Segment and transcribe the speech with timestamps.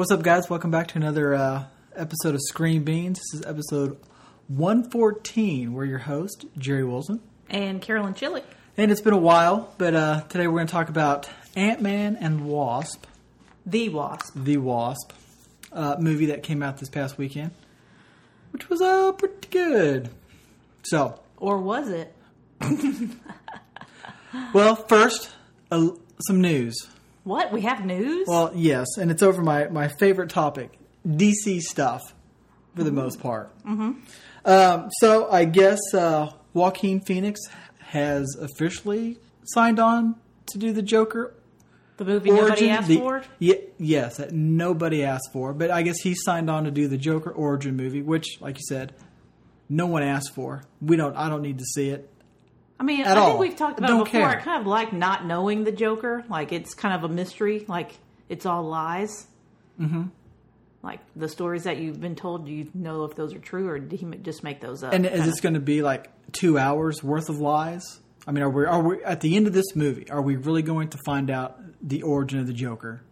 [0.00, 0.48] What's up, guys?
[0.48, 1.64] Welcome back to another uh,
[1.94, 3.18] episode of Screen Beans.
[3.18, 3.98] This is episode
[4.48, 5.74] 114.
[5.74, 7.20] We're your host, Jerry Wilson.
[7.50, 8.42] And Carolyn Chili.
[8.78, 12.16] And it's been a while, but uh, today we're going to talk about Ant Man
[12.16, 13.04] and Wasp,
[13.66, 14.32] The Wasp.
[14.34, 15.12] the Wasp
[15.70, 17.50] uh, movie that came out this past weekend,
[18.52, 20.08] which was uh, pretty good.
[20.82, 22.16] So, Or was it?
[24.54, 25.30] well, first,
[25.70, 25.88] uh,
[26.26, 26.88] some news.
[27.24, 27.52] What?
[27.52, 28.26] We have news?
[28.26, 32.02] Well, yes, and it's over my, my favorite topic DC stuff
[32.74, 33.56] for the most part.
[33.64, 33.92] Mm-hmm.
[34.44, 37.40] Um, so I guess uh, Joaquin Phoenix
[37.78, 40.16] has officially signed on
[40.46, 41.34] to do the Joker
[41.98, 42.68] the movie nobody origin.
[42.70, 43.22] asked the- for?
[43.38, 46.96] Ye- yes, that nobody asked for, but I guess he signed on to do the
[46.96, 48.94] Joker origin movie, which, like you said,
[49.68, 50.62] no one asked for.
[50.80, 51.14] We don't.
[51.14, 52.08] I don't need to see it.
[52.80, 53.26] I mean, At I all.
[53.28, 54.20] think we've talked about Don't it before.
[54.22, 54.40] care.
[54.40, 56.24] I kind of like not knowing the Joker.
[56.30, 57.64] Like, it's kind of a mystery.
[57.68, 57.92] Like,
[58.30, 59.26] it's all lies.
[59.78, 60.04] Mm-hmm.
[60.82, 63.78] Like, the stories that you've been told, do you know if those are true or
[63.78, 64.94] did he ma- just make those up?
[64.94, 65.26] And is Kinda.
[65.26, 68.00] this going to be like two hours worth of lies?
[68.26, 70.08] I mean, are we are we at the end of this movie?
[70.10, 73.02] Are we really going to find out the origin of the Joker?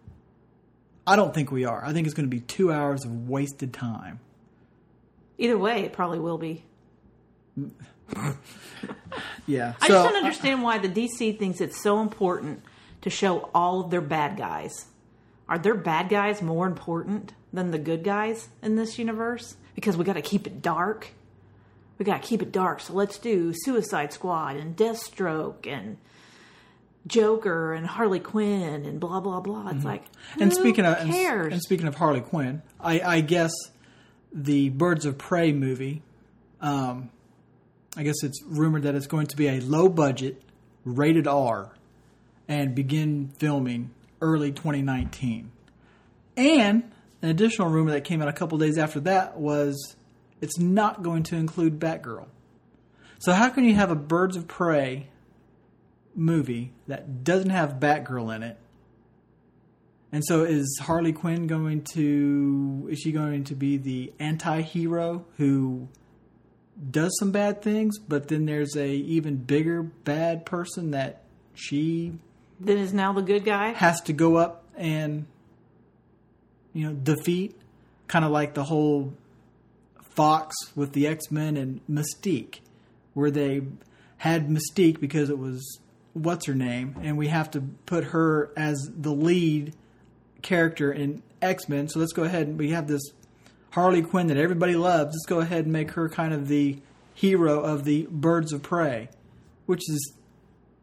[1.05, 1.83] I don't think we are.
[1.85, 4.19] I think it's going to be two hours of wasted time.
[5.37, 6.63] Either way, it probably will be.
[9.47, 9.73] Yeah.
[9.81, 12.61] I so just don't understand why the DC thinks it's so important
[13.01, 14.85] to show all of their bad guys.
[15.47, 19.55] Are their bad guys more important than the good guys in this universe?
[19.73, 21.09] Because we got to keep it dark.
[21.97, 22.79] We got to keep it dark.
[22.81, 25.97] So let's do Suicide Squad and Deathstroke and
[27.07, 29.69] Joker and Harley Quinn and blah blah blah.
[29.71, 30.41] It's like Mm-hmm.
[30.43, 31.53] and who speaking of and, cares?
[31.53, 33.51] and speaking of Harley Quinn, I, I guess
[34.31, 36.03] the Birds of Prey movie.
[36.61, 37.09] Um,
[37.99, 40.41] I guess it's rumored that it's going to be a low budget,
[40.85, 41.73] rated R,
[42.47, 45.51] and begin filming early 2019.
[46.37, 49.97] And an additional rumor that came out a couple days after that was
[50.39, 52.27] it's not going to include Batgirl.
[53.19, 55.09] So how can you have a Birds of Prey
[56.15, 58.57] movie that doesn't have Batgirl in it?
[60.13, 65.89] And so is Harley Quinn going to is she going to be the anti-hero who
[66.91, 71.23] does some bad things, but then there's a even bigger bad person that
[71.53, 72.13] she
[72.59, 73.69] then is now the good guy.
[73.73, 75.25] has to go up and
[76.73, 77.59] you know defeat
[78.07, 79.13] kind of like the whole
[80.15, 82.59] Fox with the X-Men and Mystique
[83.13, 83.61] where they
[84.17, 85.79] had Mystique because it was
[86.13, 89.73] what's her name and we have to put her as the lead
[90.41, 93.01] character in X-Men so let's go ahead and we have this
[93.71, 96.79] Harley Quinn that everybody loves let's go ahead and make her kind of the
[97.13, 99.09] hero of the Birds of Prey
[99.65, 100.13] which is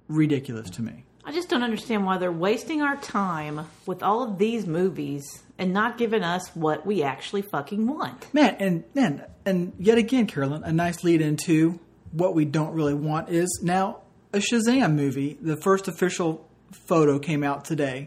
[0.09, 4.39] ridiculous to me I just don't understand why they're wasting our time with all of
[4.39, 8.33] these movies and not giving us what we actually fucking want.
[8.33, 11.81] Man, and man, and yet again, Carolyn, a nice lead into
[12.13, 15.37] what we don't really want is now a Shazam movie.
[15.41, 16.49] The first official
[16.87, 18.07] photo came out today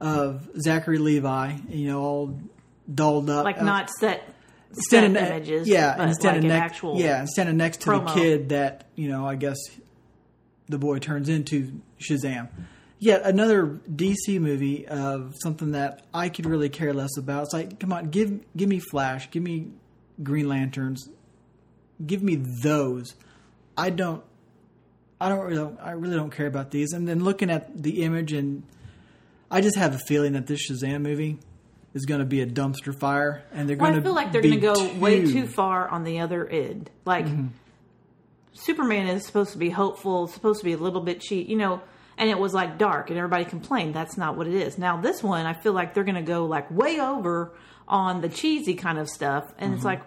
[0.00, 2.40] of Zachary Levi, you know, all
[2.94, 4.22] dolled up, Like not set,
[4.72, 6.98] standing images, yeah, but and like standing an next, actual.
[6.98, 9.58] yeah, and standing next to the kid that you know, I guess
[10.68, 12.48] the boy turns into Shazam.
[12.98, 17.44] Yet another DC movie of something that I could really care less about.
[17.44, 19.68] It's like, come on, give give me Flash, give me
[20.22, 21.08] Green Lanterns,
[22.04, 23.14] give me those.
[23.76, 24.22] I don't,
[25.20, 26.92] I don't really, I really don't care about these.
[26.92, 28.62] And then looking at the image, and
[29.50, 31.38] I just have a feeling that this Shazam movie
[31.94, 34.32] is going to be a dumpster fire, and they're Well, going I to feel like
[34.32, 36.90] they're going to go way too far on the other end.
[37.04, 37.46] Like Mm-hmm.
[38.54, 41.80] Superman is supposed to be hopeful, supposed to be a little bit cheat, you know.
[42.18, 43.94] And it was like dark, and everybody complained.
[43.94, 44.76] That's not what it is.
[44.76, 47.52] Now this one, I feel like they're going to go like way over
[47.88, 49.74] on the cheesy kind of stuff, and Mm-hmm.
[49.76, 50.02] it's like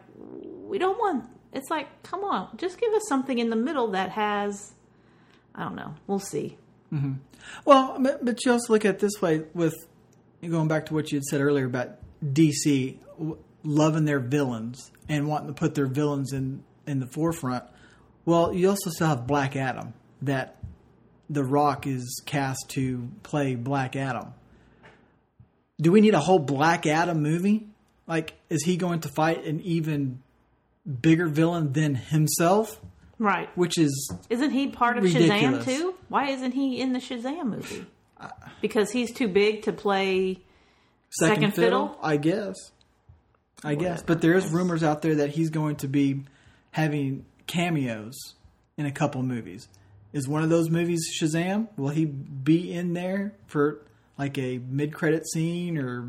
[0.67, 1.25] we don't want.
[1.53, 4.73] It's like, come on, just give us something in the middle that has.
[5.56, 5.96] I don't know.
[6.06, 6.57] We'll see.
[7.66, 9.75] Well, but, but you also look at it this way with
[10.50, 15.28] going back to what you had said earlier about DC w- loving their villains and
[15.28, 17.64] wanting to put their villains in in the forefront.
[18.26, 20.58] Well, you also still have Black Adam that
[21.30, 24.34] The Rock is cast to play Black Adam.
[25.80, 27.68] Do we need a whole Black Adam movie?
[28.08, 30.22] Like, is he going to fight an even
[31.02, 32.80] bigger villain than himself?
[33.18, 33.50] Right?
[33.58, 35.66] Which is Isn't he part of Ridiculous.
[35.66, 35.96] Shazam too?
[36.09, 37.86] Why isn't he in the Shazam movie?
[38.62, 40.40] Because he's too big to play.
[41.09, 42.00] second, Second fiddle, fiddle?
[42.02, 42.56] I guess.
[43.64, 46.23] I guess, but there is rumors out there that he's going to be
[46.72, 48.14] having cameos
[48.78, 49.67] in a couple movies.
[50.14, 51.67] Is one of those movies Shazam?
[51.78, 53.82] Will he be in there for
[54.17, 56.08] like a mid-credit scene or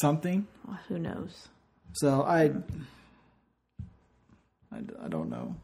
[0.00, 0.46] something.
[0.66, 1.48] Well, who knows?
[1.94, 2.50] So I,
[4.72, 5.56] I, I don't know.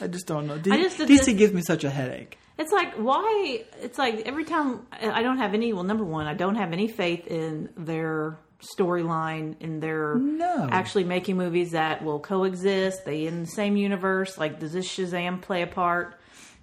[0.00, 0.58] I just don't know.
[0.58, 2.38] D- I just- DC gives me such a headache.
[2.58, 3.64] It's like why?
[3.80, 5.72] It's like every time I don't have any.
[5.72, 8.36] Well, number one, I don't have any faith in their
[8.76, 10.68] storyline in their No.
[10.70, 13.04] actually making movies that will coexist.
[13.04, 14.36] They in the same universe.
[14.36, 16.18] Like, does this Shazam play a part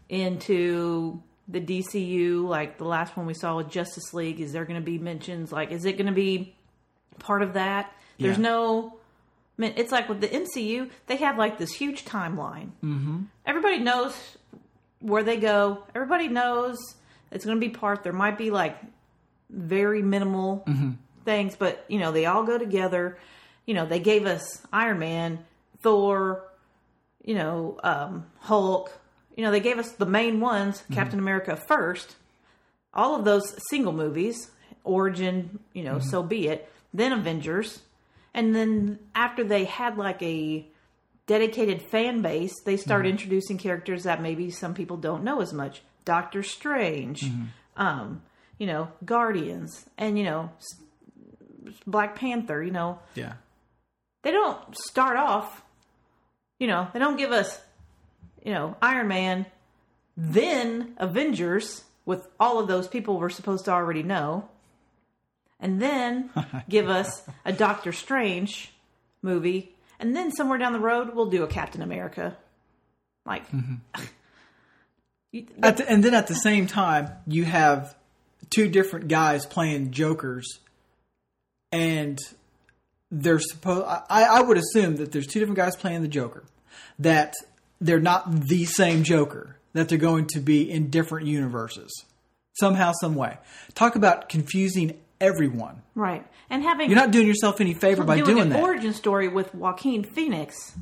[0.10, 2.48] into the DCU?
[2.48, 4.40] Like the last one we saw with Justice League.
[4.42, 5.52] Is there going to be mentions?
[5.52, 6.56] Like, is it going to be
[7.20, 7.94] part of that?
[8.20, 8.44] There's Yeah.
[8.44, 8.98] no.
[9.58, 12.72] I mean, it's like with the MCU, they have like this huge timeline.
[12.84, 13.22] Mm-hmm.
[13.46, 14.14] Everybody knows
[15.06, 15.84] where they go.
[15.94, 16.78] Everybody knows
[17.32, 18.04] it's going to be part.
[18.04, 18.78] There might be like
[19.50, 20.92] very minimal mm-hmm.
[21.24, 23.18] things, but you know they all go together.
[23.66, 25.46] You know they gave us Iron Man,
[25.82, 26.44] Thor,
[27.24, 28.92] you know um, Hulk.
[29.36, 30.96] You know they gave us the main ones, mm-hmm.
[30.96, 32.16] Captain America first.
[32.94, 34.50] All of those single movies,
[34.84, 36.10] Origin, you know, mm-hmm.
[36.10, 36.72] so be it.
[36.94, 37.82] Then Avengers,
[38.34, 40.66] and then after they had like a
[41.28, 45.82] dedicated fan base, they start introducing characters that maybe some people don't know as much.
[46.06, 47.26] Doctor Strange,
[47.78, 48.22] um,
[48.60, 50.52] you know, Guardians, and you know,
[51.88, 52.62] Black Panther.
[52.64, 53.34] You know, Yeah.
[54.22, 55.64] they don't start off.
[56.60, 57.60] You know, they don't give us,
[58.44, 59.46] you know, Iron Man,
[60.16, 64.48] then Avengers with all of those people we're supposed to already know,
[65.60, 66.30] and then
[66.70, 68.72] give us a Doctor Strange
[69.22, 72.36] movie, and then somewhere down the road we'll do a Captain America.
[73.26, 73.76] Like, mm-hmm.
[75.32, 77.96] you- At the, and then at the same time, you have
[78.50, 80.60] two different guys playing Jokers,
[81.72, 82.20] and
[83.12, 83.86] they're supposed.
[83.88, 86.44] I, I would assume that there's two different guys playing the Joker,
[87.00, 87.34] that
[87.82, 91.92] they're not the same Joker, that they're going to be in different universes
[92.54, 93.38] somehow, some way.
[93.74, 95.82] Talk about confusing everyone.
[95.96, 98.64] right, and having You're not doing yourself any favor by doing, doing an that.
[98.64, 100.76] origin story with Joaquin Phoenix,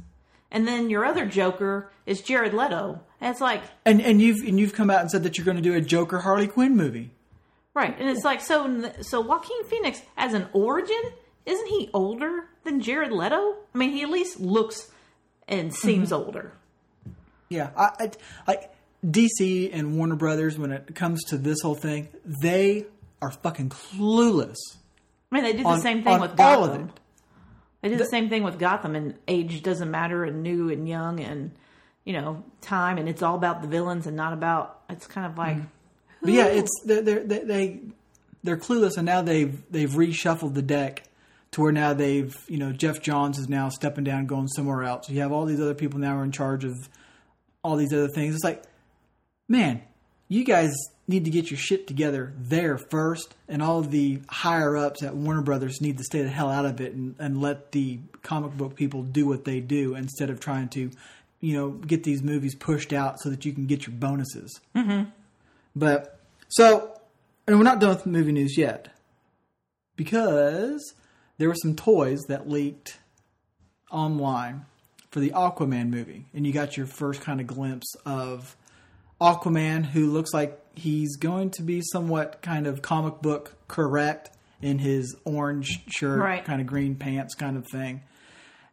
[0.51, 2.99] and then your other Joker is Jared Leto.
[3.21, 5.57] And it's like, and and you've and you've come out and said that you're going
[5.57, 7.11] to do a Joker Harley Quinn movie.
[7.73, 11.01] right, and it's like, so so Joaquin Phoenix as an origin,
[11.45, 13.55] isn't he older than Jared Leto?
[13.73, 14.89] I mean, he at least looks
[15.47, 16.25] and seems Mm-hmm.
[16.25, 16.51] older.
[17.49, 18.11] Yeah, I, I,
[18.47, 18.57] I
[19.05, 22.85] DC and Warner Brothers when it comes to this whole thing, they
[23.23, 24.57] are fucking clueless.
[25.31, 26.81] I mean, they did the On- same thing with all Gotham.
[26.83, 26.99] of it.
[27.81, 31.19] They did the, same thing with Gotham, and age doesn't matter, and new and young,
[31.19, 31.51] and
[32.05, 34.81] you know, time, and it's all about the villains and not about.
[34.89, 35.67] It's kind of like, mm.
[36.21, 37.79] But yeah, it's they're, they're, they they
[38.43, 41.03] they're clueless, and now they've they've reshuffled the deck
[41.51, 45.09] to where now they've you know Geoff Johns is now stepping down, going somewhere else.
[45.09, 46.87] You have all these other people now are in charge of
[47.63, 48.35] all these other things.
[48.35, 48.63] It's like,
[49.49, 49.81] man,
[50.33, 50.73] you guys
[51.07, 55.15] need to get your shit together there first, and all of the higher ups at
[55.15, 58.57] Warner Brothers need to stay the hell out of it and, and let the comic
[58.57, 60.89] book people do what they do instead of trying to,
[61.39, 64.59] you know, get these movies pushed out so that you can get your bonuses.
[64.75, 65.09] Mm-hmm.
[65.75, 66.99] But so,
[67.45, 68.87] and we're not done with movie news yet
[69.95, 70.95] because
[71.37, 72.97] there were some toys that leaked
[73.91, 74.65] online
[75.11, 78.55] for the Aquaman movie, and you got your first kind of glimpse of
[79.23, 84.29] Aquaman, who looks like he's going to be somewhat kind of comic book correct
[84.61, 86.43] in his orange shirt, Right.
[86.45, 88.01] kind of green pants, kind of thing.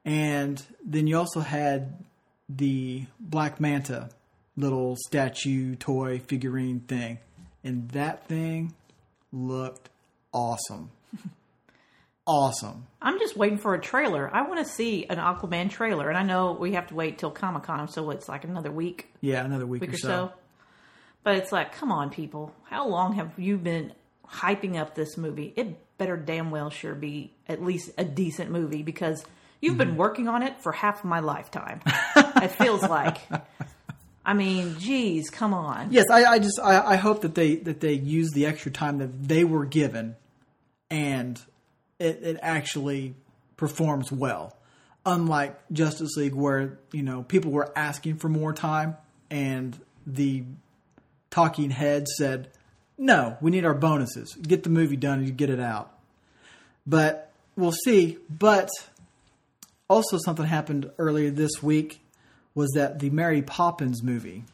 [0.05, 2.05] And then you also had
[2.49, 4.09] the Black Manta
[4.57, 7.19] little statue toy figurine thing,
[7.63, 8.75] and that thing
[9.33, 9.89] looked
[10.33, 10.91] awesome.
[12.27, 12.87] awesome.
[13.03, 14.31] I'm just waiting for a trailer.
[14.35, 17.31] I want to see an Aquaman trailer, and I know we have to wait till
[17.31, 20.09] Comic Con, so it's like another week, Yeah, another week, week or so.
[20.09, 20.33] so.
[21.23, 22.55] But it's like, come on, people!
[22.65, 23.93] How long have you been
[24.27, 25.53] hyping up this movie?
[25.57, 29.25] It better damn well sure be at least a decent movie because
[29.61, 29.99] you've been mm-hmm.
[29.99, 31.83] working on it for half of my lifetime.
[32.17, 33.19] it feels like.
[34.25, 35.89] I mean, geez, come on.
[35.93, 38.99] Yes, I, I just I, I hope that they that they use the extra time
[38.99, 40.17] that they were given,
[40.91, 41.41] and
[41.99, 43.15] it, it actually
[43.57, 44.57] performs well.
[45.07, 48.97] Unlike Justice League, where you know people were asking for more time,
[49.31, 50.45] and the
[51.31, 52.49] talking head said,
[52.99, 54.35] "No, we need our bonuses.
[54.35, 55.93] Get the movie done and get it out."
[56.87, 58.19] But we'll see.
[58.29, 58.69] But
[59.89, 62.01] also, something happened earlier this week
[62.55, 64.45] was that the Mary Poppins movie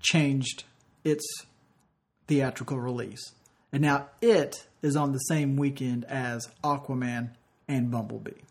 [0.00, 0.64] changed
[1.04, 1.24] its
[2.26, 3.32] theatrical release.
[3.72, 7.30] And now it is on the same weekend as Aquaman
[7.68, 8.42] and Bumblebee.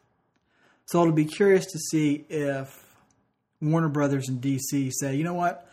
[0.85, 2.83] So it'll be curious to see if
[3.61, 5.64] Warner Brothers and DC say, you know what?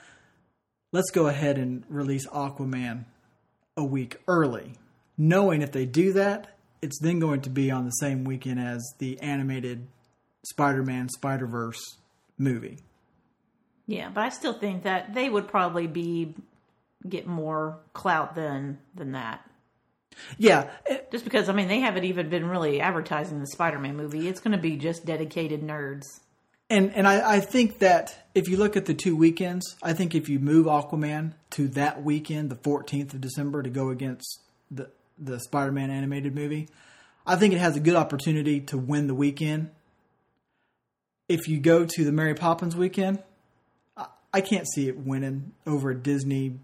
[0.93, 3.05] Let's go ahead and release Aquaman
[3.77, 4.75] a week early,
[5.17, 8.83] knowing if they do that, it's then going to be on the same weekend as
[8.99, 9.87] the animated
[10.45, 11.81] Spider-Man Spider Verse
[12.37, 12.79] movie.
[13.87, 16.35] Yeah, but I still think that they would probably be
[17.09, 19.49] get more clout than than that.
[20.37, 24.29] Yeah, it- Just because I mean they haven't even been really advertising the Spider-Man movie.
[24.29, 26.05] It's going to be just dedicated nerds.
[26.73, 30.14] And and I, I think that if you look at the two weekends, I think
[30.14, 34.91] if you move Aquaman to that weekend, the 14th of December, to go against the
[35.19, 36.69] the Spider-Man animated movie,
[37.26, 39.71] I think it has a good opportunity to win the weekend.
[41.29, 43.23] If you go to the Mary Poppins weekend,
[43.97, 46.59] I, I can't see it winning over a Disney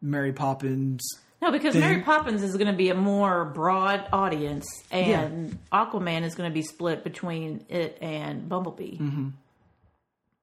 [0.00, 1.02] Mary Poppins.
[1.42, 1.82] No, because Thing.
[1.82, 6.54] Mary Poppins is going to be a more broad audience, and Aquaman is going to
[6.54, 8.98] be split between it and Bumblebee.
[8.98, 9.28] Mm-hmm.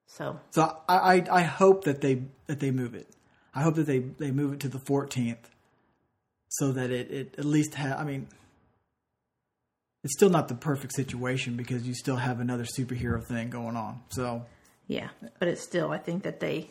[0.08, 3.08] So So I, I I hope that they that they move it.
[3.54, 5.36] I hope that they they move it to the 14th,
[6.48, 8.26] so that it it at least ha I mean,
[10.02, 14.02] it's still not the perfect situation because you still have another superhero thing going on.
[14.08, 14.46] So
[14.86, 16.70] yeah, but it's still I think that they,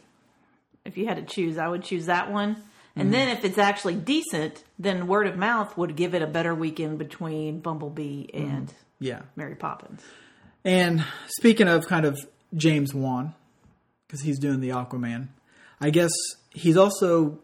[0.83, 2.63] if you had to choose, I would choose that one.
[2.95, 3.11] And mm-hmm.
[3.11, 6.97] then if it's actually decent, then word of mouth would give it a better weekend
[6.97, 8.49] between Bumblebee mm-hmm.
[8.49, 9.21] and yeah.
[9.35, 10.01] Mary Poppins.
[10.65, 12.17] And speaking of kind of
[12.55, 13.33] James Wan,
[14.07, 15.27] because he's doing the Aquaman,
[15.81, 16.11] I guess
[16.51, 17.39] he's also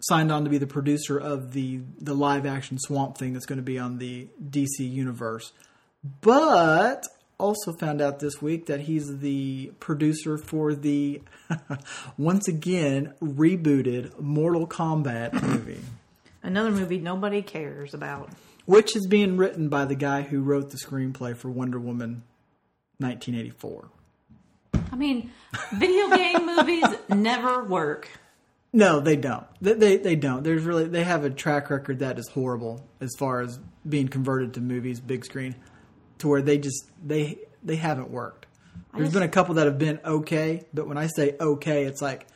[0.00, 3.58] signed on to be the producer of the the live action Swamp Thing that's going
[3.58, 5.52] to be on the DC universe.
[6.20, 7.04] But
[7.38, 11.20] also found out this week that he's the producer for the
[12.18, 15.80] once again rebooted Mortal Kombat movie,
[16.42, 18.30] Another movie nobody cares about.
[18.66, 22.22] which is being written by the guy who wrote the screenplay for Wonder Woman
[22.98, 23.88] 1984.
[24.98, 25.30] I mean,
[25.74, 28.08] video game movies never work.
[28.72, 29.46] No, they don't.
[29.60, 30.42] They, they they don't.
[30.42, 34.54] There's really they have a track record that is horrible as far as being converted
[34.54, 35.54] to movies, big screen,
[36.18, 38.46] to where they just they they haven't worked.
[38.92, 42.02] There's just- been a couple that have been okay, but when I say okay, it's
[42.02, 42.26] like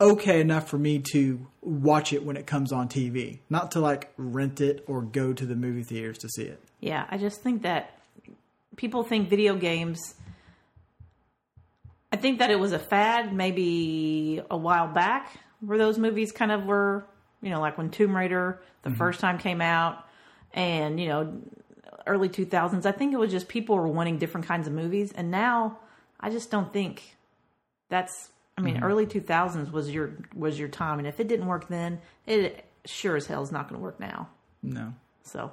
[0.00, 4.12] okay enough for me to watch it when it comes on TV, not to like
[4.16, 6.60] rent it or go to the movie theaters to see it.
[6.80, 7.96] Yeah, I just think that
[8.76, 10.16] people think video games.
[12.12, 16.50] I think that it was a fad maybe a while back where those movies kind
[16.50, 17.06] of were,
[17.42, 18.98] you know, like when Tomb Raider the mm-hmm.
[18.98, 20.06] first time came out
[20.52, 21.40] and, you know,
[22.06, 22.86] early 2000s.
[22.86, 25.12] I think it was just people were wanting different kinds of movies.
[25.12, 25.78] And now
[26.18, 27.16] I just don't think
[27.88, 28.84] that's, I mean, mm-hmm.
[28.84, 30.98] early 2000s was your, was your time.
[30.98, 34.00] And if it didn't work then, it sure as hell is not going to work
[34.00, 34.28] now.
[34.62, 34.94] No.
[35.22, 35.52] So,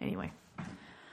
[0.00, 0.32] anyway,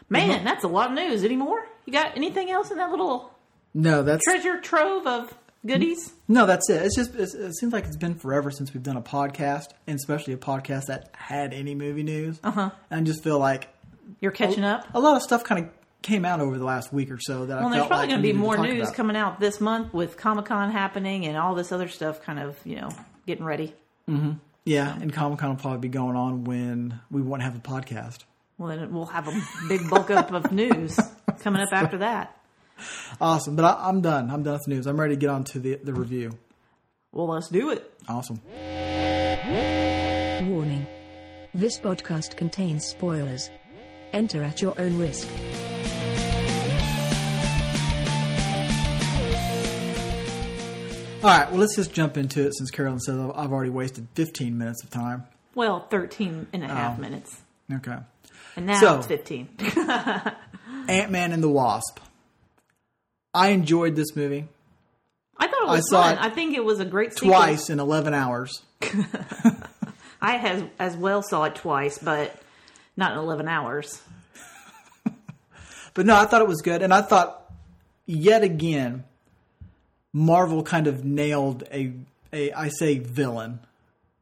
[0.08, 0.46] man, mm-hmm.
[0.46, 1.24] that's a lot of news.
[1.24, 1.68] Any more?
[1.86, 3.34] You got anything else in that little
[3.74, 5.34] No, that's treasure trove of
[5.66, 6.14] goodies?
[6.28, 6.84] No, that's it.
[6.84, 9.96] It's just it's, it seems like it's been forever since we've done a podcast, and
[9.96, 12.40] especially a podcast that had any movie news.
[12.44, 12.70] Uh huh.
[12.90, 13.68] And I just feel like
[14.20, 14.88] You're catching up.
[14.94, 15.72] a lot of stuff kind of
[16.02, 18.22] came out over the last week or so that I Well, there's probably like going
[18.22, 18.94] to be more news about.
[18.96, 22.22] coming out this month with Comic Con happening and all this other stuff.
[22.22, 22.90] Kind of, you know,
[23.28, 23.76] getting ready.
[24.10, 24.32] Mm-hmm.
[24.66, 28.20] Yeah, and Comic Con will probably be going on when we won't have a podcast.
[28.58, 31.00] Well, then we'll have a big bulk up of news
[31.40, 32.36] coming up after that.
[33.22, 34.30] Awesome, but I, I'm done.
[34.32, 34.88] I'm done with the news.
[34.88, 36.32] I'm ready to get on to the the review.
[37.12, 37.92] Well, let's do it.
[38.08, 38.40] Awesome.
[40.50, 40.86] Warning.
[41.54, 43.50] This podcast contains spoilers.
[44.14, 45.28] Enter at your own risk.
[51.22, 54.08] All right, well, let's just jump into it since Carolyn says I've I've already wasted
[54.16, 55.26] 15 minutes of time.
[55.54, 57.02] Well, 13 and a half Oh.
[57.02, 57.42] minutes.
[57.74, 57.98] Okay.
[58.56, 59.50] And now So- it's 15.
[60.88, 62.00] Ant Man and the Wasp.
[63.34, 64.48] I enjoyed this movie
[65.38, 66.14] I thought it was I saw fun.
[66.18, 67.30] it I think it was a great sequel.
[67.30, 68.62] twice in 11 hours.
[70.22, 72.36] I has as well saw it twice, but
[72.98, 74.02] not in 11 hours.
[75.94, 77.52] But no, I thought it was good, and I thought
[78.06, 79.04] yet again,
[80.14, 81.94] Marvel kind of nailed a
[82.32, 83.60] a I say villain,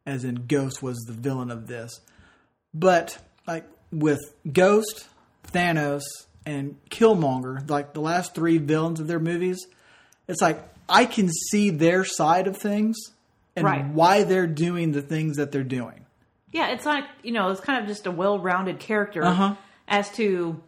[0.06, 2.00] as in Ghost was the villain of this,
[2.74, 4.20] but like with
[4.52, 5.08] Ghost,
[5.52, 6.04] Thanos,
[6.48, 9.68] and Killmonger, like the last three villains of their movies,
[10.28, 12.96] it's like I can see their side of things
[13.56, 13.86] and Right.
[13.88, 16.06] why they're doing the things that they're doing.
[16.54, 19.56] Yeah, it's like, you know, it's kind of just a well rounded character Uh-huh.
[19.88, 20.62] as to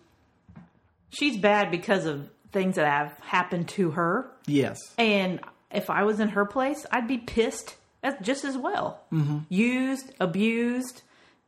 [1.10, 4.30] she's bad because of things that have happened to her.
[4.48, 4.78] Yes.
[4.98, 5.40] And
[5.72, 7.76] if I was in her place, I'd be pissed
[8.22, 9.02] just as well.
[9.12, 9.40] Mm-hmm.
[9.50, 11.02] Used, abused,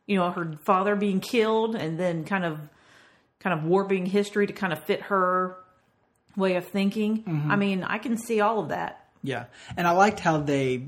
[0.06, 2.58] you know, her father being killed and then kind of
[3.42, 5.56] kind of warping history to kind of fit her
[6.36, 7.24] way of thinking.
[7.24, 7.50] Mm-hmm.
[7.50, 9.08] I mean, I can see all of that.
[9.22, 9.44] Yeah,
[9.76, 10.86] and I liked how they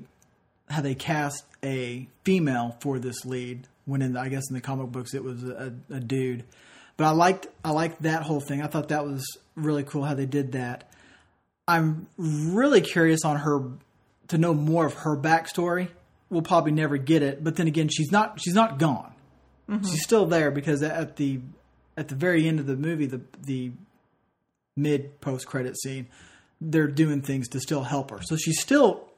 [0.69, 3.69] how they cast a female for this lead.
[3.85, 6.45] When in the, I guess in the comic books it was a, a dude,
[6.97, 8.63] But I liked I liked that whole thing.
[8.63, 9.25] I thought that was
[9.57, 10.89] really cool how they did that.
[11.67, 13.63] I'm really curious on her
[14.29, 15.89] to know more of her backstory.
[16.31, 19.13] We'll probably never get it, but then again, she's not she's not gone.
[19.69, 19.87] Mm-hmm.
[19.87, 21.41] She's still there because at the
[21.97, 23.73] at the very end of the movie, the the
[24.77, 26.09] mid post credit scene,
[26.61, 28.21] they're doing things to still help her.
[28.23, 29.09] So she's still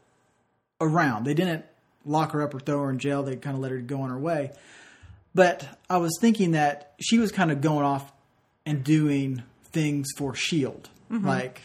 [0.80, 1.24] around.
[1.24, 1.64] They didn't
[2.04, 3.22] lock her up or throw her in jail.
[3.22, 4.52] They kind of let her go on her way.
[5.34, 8.10] But I was thinking that she was kind of going off
[8.64, 11.26] and doing things for Shield, mm-hmm.
[11.26, 11.60] like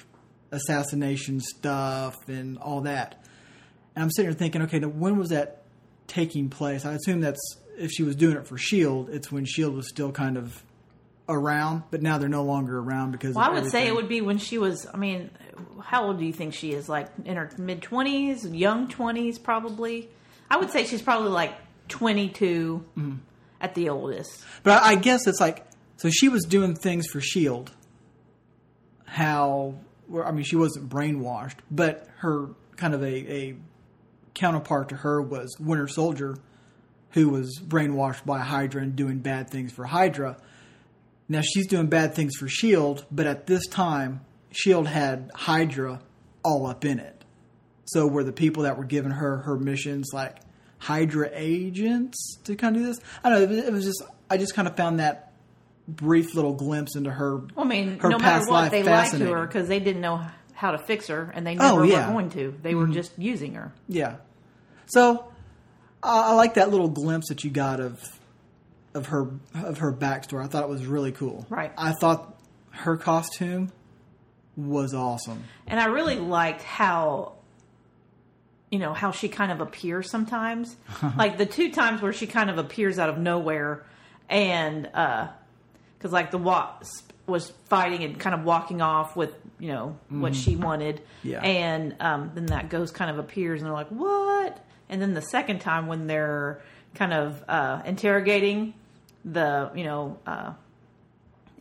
[0.51, 3.23] assassination stuff and all that.
[3.95, 5.63] And I'm sitting here thinking, okay, now when was that
[6.07, 6.85] taking place?
[6.85, 7.39] I assume that's
[7.77, 10.63] if she was doing it for Shield, it's when Shield was still kind of
[11.31, 14.21] around, but now they're no longer around because Well, I would say it would be
[14.21, 14.85] when she was.
[14.93, 15.29] I mean,
[15.81, 16.87] how old do you think she is?
[16.89, 20.09] Like in her mid twenties, young twenties, probably.
[20.49, 21.53] I would say she's probably like
[21.87, 23.15] 22 Mm-hmm.
[23.61, 24.43] at the oldest.
[24.63, 25.65] But I I guess it's like
[25.97, 27.71] so she was doing things for Shield.
[29.05, 29.75] How
[30.23, 33.55] I mean, she wasn't brainwashed, but her kind of a, a
[34.33, 36.37] counterpart to her was Winter Soldier,
[37.11, 40.37] who was brainwashed by Hydra and doing bad things for Hydra.
[41.31, 44.19] Now she's doing bad things for Shield, but at this time,
[44.51, 46.01] Shield had Hydra
[46.43, 47.23] all up in it.
[47.85, 50.37] So were the people that were giving her her missions like
[50.79, 52.99] Hydra agents to kind of do this?
[53.23, 53.57] I don't know.
[53.57, 55.31] It was- just I just kind of found that
[55.87, 57.37] brief little glimpse into her.
[57.37, 60.01] Well, I mean, her no matter what, life they lied to her because they didn't
[60.01, 60.21] know
[60.53, 62.03] how to fix her, and they Oh, never yeah.
[62.03, 62.07] Mm-hmm.
[62.13, 62.55] were going to.
[62.61, 63.71] They were just using her.
[63.87, 64.15] Yeah.
[64.87, 65.31] So
[66.03, 68.01] I I like that little glimpse that you got of
[68.93, 70.43] of her of her backstory.
[70.43, 71.45] I thought it was really cool.
[71.49, 71.71] Right.
[71.77, 72.37] I thought
[72.71, 73.71] her costume
[74.57, 75.43] was awesome.
[75.67, 77.33] And I really liked how,
[78.69, 80.75] you know, how she kind of appears sometimes.
[81.17, 83.85] like the two times where she kind of appears out of nowhere,
[84.29, 85.27] and uh
[85.97, 90.35] because like the wasp was fighting and kind of walking off with you know what
[90.35, 91.39] she wanted, Yeah.
[91.41, 94.57] and um, then that ghost kind of appears, and they're like, "What?"
[94.89, 96.61] And then the second time when they're
[96.95, 98.73] kind of uh, interrogating
[99.25, 100.53] the you know uh,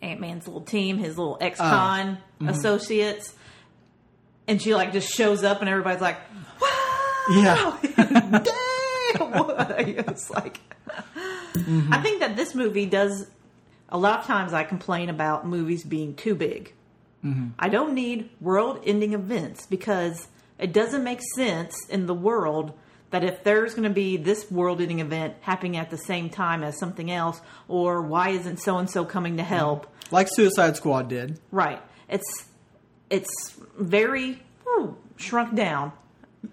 [0.03, 2.49] Ant Man's little team, his little ex con ah, mm-hmm.
[2.49, 3.35] associates,
[4.47, 6.19] and she like just shows up, and everybody's like,
[6.61, 7.79] "Wow, Yeah.
[7.97, 8.45] "Damn!"
[10.09, 10.61] it's like,
[11.55, 11.93] mm-hmm.
[11.93, 13.29] I think that this movie does.
[13.93, 16.73] A lot of times, I complain about movies being too big.
[17.25, 17.49] Mm-hmm.
[17.59, 20.29] I don't need world-ending events because
[20.61, 22.73] it doesn't make sense in the world
[23.11, 26.79] that if there's going to be this world-ending event happening at the same time as
[26.79, 29.87] something else, or why isn't so and so coming to help?
[30.11, 31.39] Like Suicide Squad did.
[31.51, 31.81] Right.
[32.09, 32.47] It's
[33.11, 33.29] it's
[33.79, 35.93] very whew, shrunk down,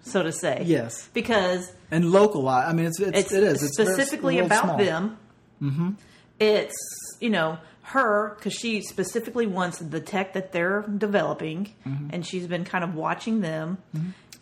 [0.02, 0.62] so to say.
[0.66, 1.08] Yes.
[1.14, 2.68] Because And localized.
[2.68, 3.62] I mean, it's, it's, it's it is.
[3.62, 4.78] It's specifically real about small.
[4.78, 5.18] them.
[5.62, 5.90] Mm-hmm.
[6.40, 6.76] It's
[7.20, 12.08] you know her because she specifically wants the tech that they're developing, Mm-hmm.
[12.12, 13.78] and she's been kind of watching them.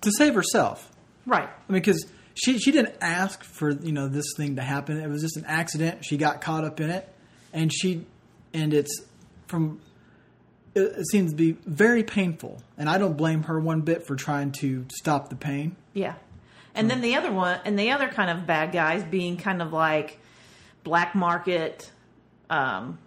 [0.02, 0.90] To save herself.
[1.26, 1.48] Right.
[1.48, 4.98] I mean, because she she didn't ask for you know this thing to happen.
[4.98, 6.04] It was just an accident.
[6.04, 7.08] She got caught up in it,
[7.52, 8.06] and she
[8.54, 9.02] and it's
[9.48, 9.80] from.
[10.74, 14.14] It, it seems to be very painful, and I don't blame her one bit for
[14.14, 15.76] trying to stop the pain.
[15.92, 16.14] Yeah.
[16.74, 19.72] And then the other one, and the other kind of bad guys being kind of
[19.72, 20.18] like
[20.84, 21.90] black market,
[22.50, 22.98] um,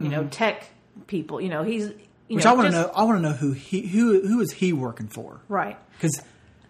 [0.00, 0.70] you know, tech
[1.06, 1.38] people.
[1.38, 1.92] You know, he's
[2.28, 2.36] you Mm-hmm.
[2.36, 2.90] Which know, I want to know.
[2.94, 5.40] I want to know who he who who is he working for?
[5.48, 5.78] Right.
[5.92, 6.22] Because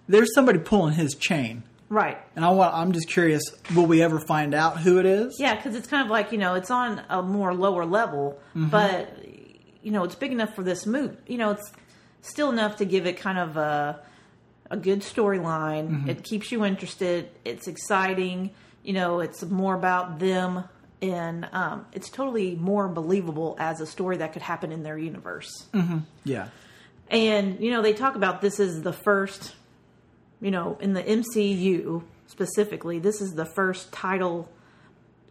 [0.08, 2.18] there's somebody pulling his chain, Right.
[2.36, 2.74] and I want.
[2.74, 3.42] I'm just curious.
[3.74, 5.36] Will we ever find out who it is?
[5.38, 8.68] Yeah, because it's kind of like you know, it's on a more lower level, Mm-hmm.
[8.68, 9.14] but
[9.82, 11.16] you know, it's big enough for this movie.
[11.26, 11.72] You know, it's
[12.22, 14.00] still enough to give it kind of a
[14.70, 15.88] a good storyline.
[15.88, 16.10] Mm-hmm.
[16.10, 17.30] It keeps you interested.
[17.44, 18.50] It's exciting.
[18.82, 20.64] You know, it's more about them,
[21.02, 25.48] and um, it's totally more believable as a story that could happen in their universe.
[26.24, 26.48] Yeah.
[27.10, 29.54] And you know, they talk about this is the first,
[30.40, 34.48] you know, in the MCU specifically, this is the first title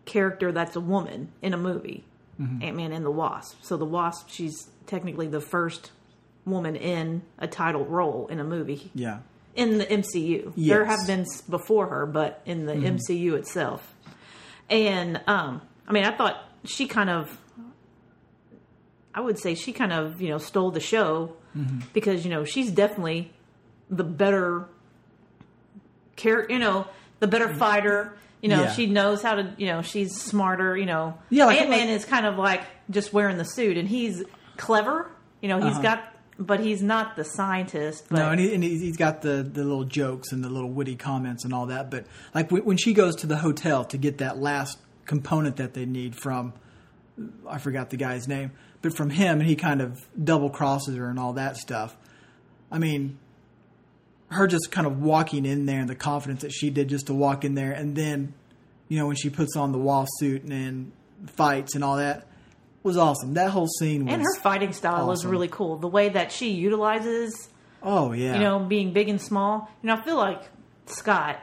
[0.05, 2.03] character that's a woman in a movie.
[2.39, 2.63] Mm-hmm.
[2.63, 3.57] Ant Man and the Wasp.
[3.63, 5.91] So the Wasp, she's technically the first
[6.45, 9.19] woman in a title role in a movie Yeah.
[9.55, 10.53] in the MCU.
[10.55, 12.95] There have been before her, but in the mm-hmm.
[12.95, 13.93] MCU itself.
[14.69, 17.37] And um, I mean, I thought she kind of,
[19.13, 21.79] I would say she kind of, you know, stole the show mm-hmm.
[21.93, 23.31] because you know she's definitely
[23.89, 24.67] the better
[26.17, 26.51] character.
[26.53, 26.87] You know,
[27.21, 28.17] the better fighter.
[28.41, 28.71] You know, Yeah.
[28.73, 29.53] she knows how to.
[29.57, 30.75] You know, she's smarter.
[30.77, 33.77] You know, Yeah, like- Ant Man like- is kind of like just wearing the suit,
[33.77, 34.23] and he's
[34.57, 35.09] clever.
[35.41, 36.03] You know, he's got,
[36.39, 38.05] but he's not the scientist.
[38.09, 38.25] But Uh-huh.
[38.25, 40.95] No, and, he, and he- he's got the, the little jokes and the little witty
[40.95, 41.89] comments and all that.
[41.91, 45.85] But like when she goes to the hotel to get that last component that they
[45.85, 46.53] need from
[47.49, 48.51] I forgot the guy's name,
[48.83, 51.97] but from him, and he kind of double crosses her and all that stuff.
[52.71, 53.17] I mean,
[54.29, 57.13] her just kind of walking in there and the confidence that she did just to
[57.13, 58.33] walk in there, and then,
[58.87, 60.91] you know, when she puts on the wasp suit and, and
[61.31, 62.27] fights and all that
[62.83, 63.33] was awesome.
[63.33, 65.31] That whole scene was And her fighting style is awesome.
[65.31, 65.77] really cool.
[65.77, 67.49] The way that she utilizes,
[67.83, 69.69] oh yeah, you know, being big and small.
[69.81, 70.41] You know, I feel like
[70.85, 71.39] Scott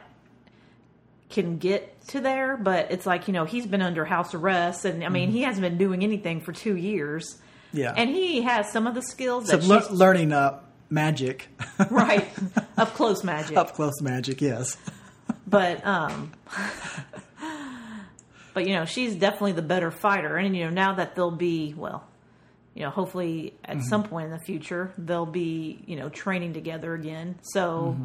[1.29, 5.03] can get to there, but it's like, you know, he's been under house arrest and
[5.03, 7.35] I mean, he hasn't been doing anything for 2 years.
[7.73, 7.77] Mm-hmm.
[7.77, 10.64] yeah, And he has some of the skills so that she's learning up
[10.95, 11.47] magic,
[11.91, 12.27] right.
[12.75, 13.55] Up close magic.
[13.55, 14.41] up close magic.
[14.41, 14.77] Yes,
[15.47, 16.31] but um
[18.55, 20.37] but you know she's definitely the better fighter.
[20.37, 22.07] And you know now that they'll be well
[22.73, 26.95] you know hopefully at some point in the future they'll be you know training together
[26.95, 27.37] again.
[27.43, 27.95] So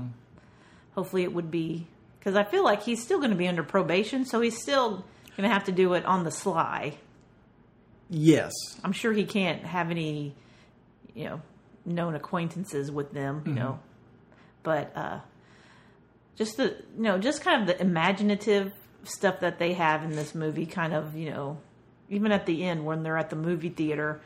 [0.95, 1.87] hopefully it would be
[2.19, 5.05] because i feel like he's still going to be under probation so he's still
[5.37, 6.95] going to have to do it on the sly.
[8.09, 8.53] Yes,
[8.85, 10.35] i'm sure he can't have any
[11.15, 11.41] you know
[11.85, 13.79] known acquaintances with them you know.
[14.63, 15.19] But uh
[16.37, 18.73] just the you know just kind of the imaginative
[19.05, 21.59] stuff that they have in this movie kind of you know
[22.09, 24.21] even at the end when they're at the movie theater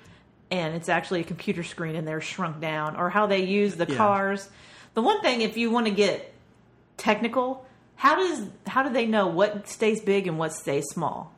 [0.50, 3.86] and it's actually a computer screen and they're shrunk down or how they use the
[3.88, 3.96] Yeah.
[3.96, 4.48] cars.
[4.94, 6.32] The one thing if you want to get
[6.96, 11.32] technical how does how do they know what stays big and what stays small?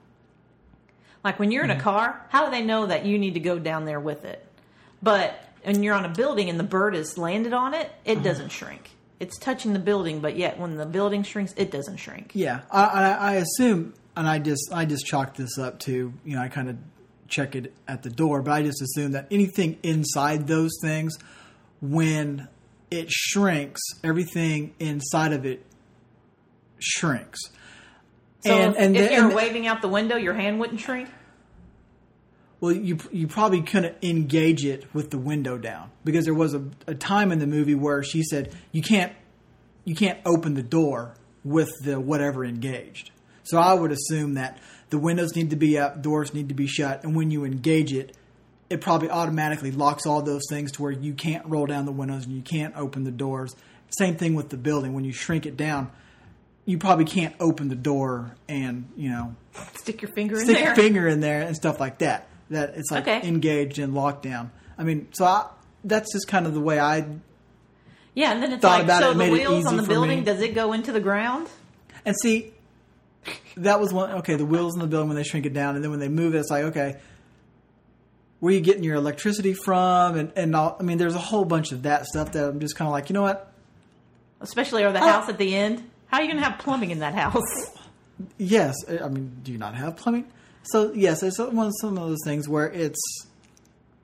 [1.24, 3.58] Like when you're in a car how do they know that you need to go
[3.58, 4.44] down there with it?
[5.02, 8.24] But when you're on a building and the bird has landed on it it mm-hmm.
[8.24, 12.32] doesn't shrink it's touching the building but yet when the building shrinks it doesn't shrink
[12.34, 12.60] yeah.
[12.70, 16.42] I, I, I assume, and I just I just chalked this up to you know
[16.42, 16.76] I kind of
[17.28, 21.16] check it at the door, but I just assume that anything inside those things,
[21.80, 22.48] when
[22.90, 25.64] it shrinks, everything inside of it
[26.78, 27.40] shrinks.
[28.44, 30.80] so and if, and if the- you're and waving out the window your hand wouldn't
[30.80, 31.08] shrink
[32.60, 36.64] Well, you you probably couldn't engage it with the window down because there was a,
[36.86, 39.12] a time in the movie where she said you can't
[39.84, 41.14] you can't open the door
[41.44, 43.10] with the whatever engaged.
[43.44, 44.58] So I would assume that
[44.90, 47.92] the windows need to be up, doors need to be shut, and when you engage
[47.92, 48.16] it,
[48.70, 52.24] it probably automatically locks all those things to where you can't roll down the windows
[52.24, 53.54] and you can't open the doors.
[53.96, 54.92] Same thing with the building.
[54.94, 55.90] When you shrink it down,
[56.64, 59.36] you probably can't open the door and you know
[59.74, 62.28] stick your finger in stick there your finger in there and stuff like that.
[62.50, 63.26] That it's like Okay.
[63.26, 64.50] engaged in lockdown.
[64.78, 65.46] I mean, so I,
[65.84, 67.06] that's just kind of the way I.
[68.14, 70.72] yeah and then it's like so it the wheels on the building does it go
[70.72, 71.48] into the ground
[72.04, 72.52] And see,
[73.56, 74.10] that was one.
[74.18, 76.08] Okay, the wheels in the building when they shrink it down, and then when they
[76.08, 76.96] move it, it's like okay,
[78.40, 80.16] where you getting your electricity from?
[80.16, 82.76] And and all, I mean, there's a whole bunch of that stuff that I'm just
[82.76, 83.52] kind of like, you know what?
[84.42, 85.06] especially or the Oh.
[85.08, 87.42] house at the end how are you going to have plumbing in that house
[88.36, 90.26] Yes, I mean, do you not have plumbing?
[90.66, 93.00] So yes, it's one some of those things where it's.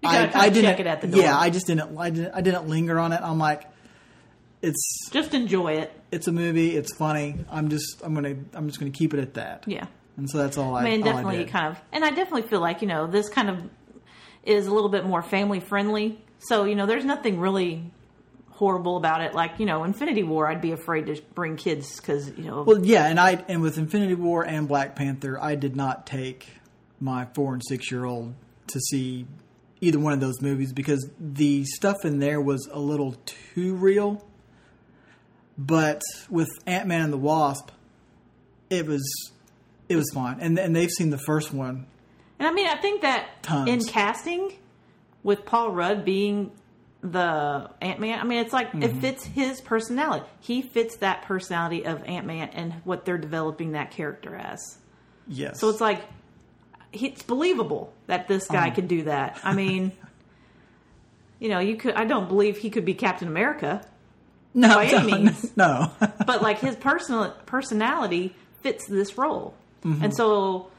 [0.03, 1.23] Gotta kinda check it at the door.
[1.23, 1.97] Yeah, I just didn't.
[1.97, 2.35] I didn't.
[2.35, 3.21] I didn't linger on it.
[3.23, 3.65] I'm like,
[4.61, 6.77] it's just enjoy it it's a movie.
[6.77, 7.37] It's funny.
[7.51, 8.03] I'm just.
[8.05, 8.37] I'm gonna.
[8.53, 9.65] I'm just gonna keep it at that.
[9.67, 10.83] yeah And so that's all I.
[10.83, 11.49] I mean, I definitely did.
[11.49, 13.69] kind of, and I definitely feel like you know this kind of
[14.45, 16.23] is a little bit more family friendly.
[16.39, 17.91] So you know, there's nothing really
[18.63, 19.35] horrible about it.
[19.35, 22.87] Like you know, Infinity War, I'd be afraid to bring kids because you know, Well,
[22.87, 26.47] yeah, and I and with Infinity War and Black Panther, I did not take
[27.01, 28.35] my four and six year old
[28.69, 29.27] to see
[29.81, 34.25] either one of those movies because the stuff in there was a little too real.
[35.59, 37.71] But with Ant Man and the Wasp,
[38.71, 39.03] it was
[39.89, 41.89] it was fine, and and they've seen the first one.
[42.39, 43.69] and I mean, I think that Tons.
[43.69, 44.53] in casting
[45.25, 46.53] with Paul Rudd being
[47.03, 48.83] the Ant Man, I mean, it's like Mm-hmm.
[48.83, 50.25] it fits his personality.
[50.41, 54.79] He fits that personality of Ant Man and what they're developing that character as.
[55.27, 56.03] Yes, So it's like
[56.93, 58.75] it's believable that this guy Uh-huh.
[58.77, 59.41] could do that.
[59.43, 59.93] I mean,
[61.39, 61.95] you know, you could.
[61.95, 63.85] I don't believe he could be Captain America,
[64.55, 65.57] no, by any no, means.
[65.57, 65.91] no.
[66.27, 70.05] but like his personal personality fits this role, Mm-hmm.
[70.05, 70.71] and so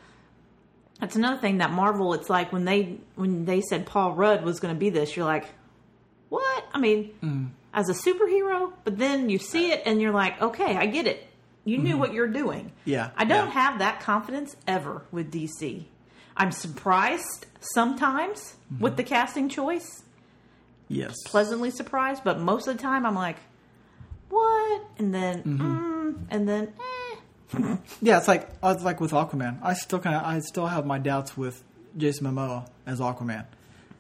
[1.02, 2.14] that's another thing that Marvel.
[2.14, 5.26] It's like when they when they said Paul Rudd was going to be this, you're
[5.26, 5.46] like,
[6.34, 6.66] what?
[6.74, 7.50] I mean, Mm.
[7.74, 11.28] as a superhero, but then you see it and you're like, okay, I get it.
[11.66, 12.72] You knew what you're doing.
[12.86, 13.54] Yeah, I don't yeah.
[13.62, 15.86] have that confidence ever with DC.
[16.36, 18.40] I'm surprised sometimes
[18.74, 18.84] Mm-hmm.
[18.84, 20.04] with the casting choice,
[20.88, 23.38] yes, pleasantly surprised, but most of the time I'm like,
[24.30, 24.82] what?
[24.98, 25.72] And then, Mm-hmm.
[26.08, 26.74] mm, and then,
[27.54, 27.76] eh.
[28.02, 28.18] yeah.
[28.18, 29.60] It's like I was like with Aquaman.
[29.62, 31.64] I still kind of I still have my doubts with
[31.96, 33.46] Jason Momoa as Aquaman.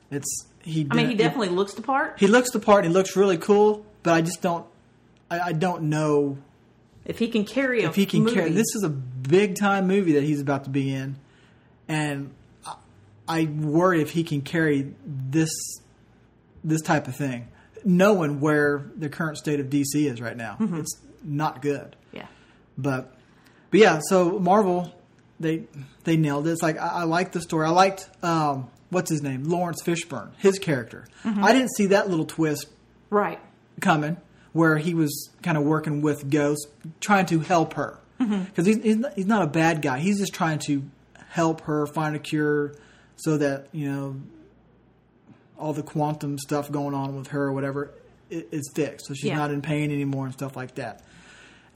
[0.10, 0.88] It's he.
[0.90, 2.20] I mean, he definitely looks the part.
[2.20, 2.86] he looks the part.
[2.86, 4.66] He looks really cool, but I just don't.
[5.30, 6.38] I, I don't know
[7.06, 8.50] If he can carry a if he can movie, carry.
[8.52, 11.16] This is a big time movie that he's about to be in,
[11.88, 12.34] and
[12.66, 12.76] I,
[13.28, 15.52] I worry if he can carry this
[16.64, 17.48] this type of thing,
[17.84, 20.58] knowing where the current state of DC is right now.
[20.60, 21.96] It's not good.
[22.12, 22.28] Yeah.
[22.78, 23.16] But
[23.72, 24.94] but yeah, so Marvel
[25.40, 25.64] they
[26.04, 26.52] they nailed it.
[26.52, 27.66] It's like I, I liked the story.
[27.66, 31.06] I liked um, what's his name, Laurence Fishburne, his character.
[31.26, 32.68] I didn't see that little twist
[33.10, 33.40] Right.
[33.82, 34.18] coming
[34.54, 36.68] where he was kind of working with Ghost,
[37.00, 38.44] trying to help her mm-hmm.
[38.44, 40.00] because he's he's not, he's not a bad guy.
[40.00, 40.84] He's just trying to
[41.30, 42.76] help her find a cure
[43.16, 44.16] so that you know
[45.58, 47.92] all the quantum stuff going on with her or whatever
[48.30, 49.38] is fixed, so she's Yeah.
[49.38, 51.04] not in pain anymore and stuff like that.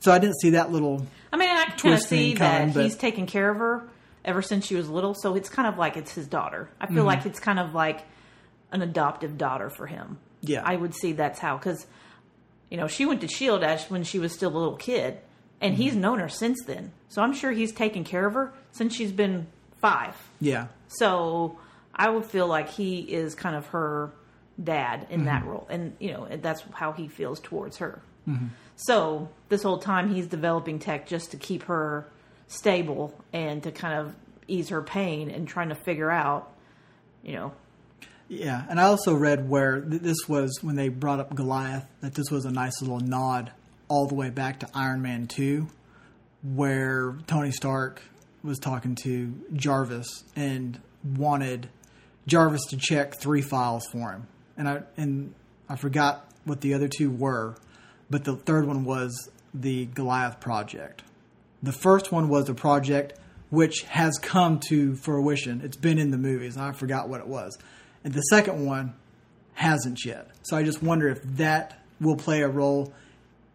[0.00, 2.82] So I didn't see that little I mean, I can kind of see coming, that
[2.84, 3.82] he's taking care of her
[4.28, 5.14] ever since she was little.
[5.14, 6.70] So it's kind of like it's his daughter.
[6.80, 7.06] I feel mm-hmm.
[7.06, 8.04] like it's kind of like
[8.70, 10.18] an adoptive daughter for him.
[10.42, 10.62] Yeah.
[10.64, 11.86] I would see that's how because
[12.70, 15.18] you know she went to Shield Ash when she was still a little kid,
[15.60, 15.82] and mm-hmm.
[15.82, 16.92] he's known her since then.
[17.08, 19.46] So I'm sure he's taken care of her since she's been
[19.80, 20.14] five.
[20.40, 21.58] yeah So
[21.94, 24.12] I would feel like he is kind of her
[24.62, 25.50] dad in that mm-hmm.
[25.50, 28.02] role, and you know that's how he feels towards her.
[28.76, 32.06] So this whole time he's developing tech just to keep her
[32.48, 34.14] stable and to kind of
[34.46, 36.50] ease her pain and trying to figure out,
[37.22, 37.52] you know,
[38.28, 42.14] Yeah, and I also read where th- this was when they brought up Goliath that
[42.14, 43.52] this was a nice little nod
[43.88, 45.66] all the way back to Iron Man 2
[46.42, 48.02] where Tony Stark
[48.42, 51.68] was talking to Jarvis and wanted
[52.26, 54.26] Jarvis to check three files for him.
[54.56, 55.34] And I and
[55.68, 57.56] I forgot what the other two were,
[58.08, 61.02] but the third one was the Goliath project.
[61.62, 63.14] The first one was a project
[63.50, 65.60] which has come to fruition.
[65.62, 66.56] It's been in the movies.
[66.56, 67.58] I forgot what it was.
[68.04, 68.94] And the second one
[69.54, 70.28] hasn't yet.
[70.42, 72.92] So I just wonder if that will play a role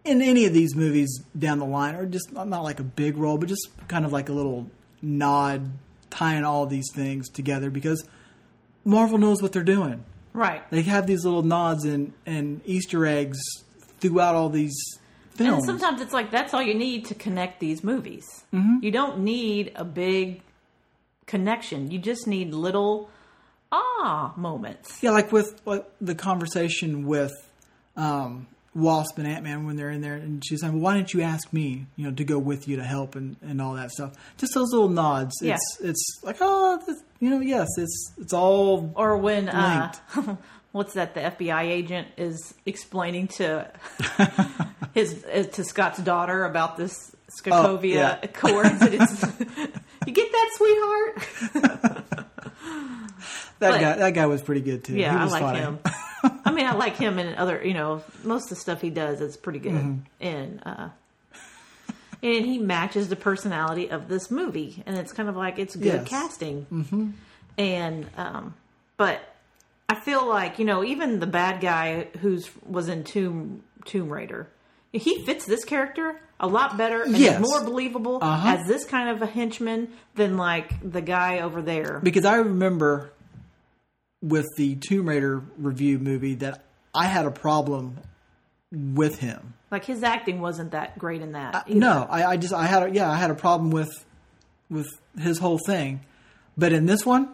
[0.04, 3.38] in any of these movies down the line, or just not like a big role,
[3.38, 4.70] but just kind of like a little
[5.02, 5.72] nod
[6.10, 8.06] tying all these things together because
[8.84, 10.04] Marvel knows what they're doing.
[10.34, 10.70] right?
[10.72, 13.40] They have these little nods and, and Easter eggs
[14.00, 14.76] throughout all these
[15.36, 15.68] films.
[15.68, 18.44] And sometimes it's like that's all you need to connect these movies.
[18.52, 20.42] You don't need a big
[21.26, 21.92] connection.
[21.92, 23.10] You just need little
[23.72, 25.02] ah moments.
[25.02, 27.32] Yeah, like with like the conversation with
[27.96, 31.14] um, Wasp and Ant Man when they're in there, and she's saying, well, "Why didn't
[31.14, 33.92] you ask me, you know, to go with you to help and, and all that
[33.92, 35.34] stuff?" Just those little nods.
[35.42, 35.56] Yeah.
[35.56, 39.92] It's it's like, oh, this, you know, yes, it's it's all Or when uh,
[40.74, 41.14] what's that?
[41.14, 43.72] The FBI agent is explaining to
[44.94, 48.20] his uh, to Scott's daughter about this Sokovia Oh, yeah.
[49.02, 49.24] It's,
[50.06, 52.24] you get that, sweetheart?
[53.60, 53.96] that but- guy.
[53.98, 54.96] That guy was pretty good too.
[54.96, 55.60] Yeah, I like funny.
[55.60, 55.80] him.
[56.46, 57.62] I mean, I like him and other.
[57.66, 60.00] You know, most of the stuff he does is pretty good, Mm-hmm.
[60.26, 60.90] and uh,
[62.22, 65.86] and he matches the personality of this movie, and it's kind of like it's good
[65.86, 66.08] Yes.
[66.08, 66.66] casting.
[66.72, 67.10] Mm-hmm.
[67.58, 68.54] And um,
[68.98, 69.33] but
[69.90, 74.48] I feel like you know, even the bad guy who's was in Tomb Tomb Raider,
[74.92, 77.36] he fits this character a lot better and Yes.
[77.36, 78.58] is more believable Uh-huh.
[78.58, 82.00] as this kind of a henchman than like the guy over there.
[82.04, 83.12] because I remember
[84.22, 86.64] with the Tomb Raider review movie that
[86.96, 87.98] I had a problem
[88.72, 89.54] with him.
[89.70, 91.66] Like his acting wasn't that great in that.
[91.68, 91.80] either.
[91.80, 93.92] No, I, I just I had a, yeah I had a problem with
[94.70, 94.88] with
[95.20, 96.02] his whole thing,
[96.58, 97.30] but in this one,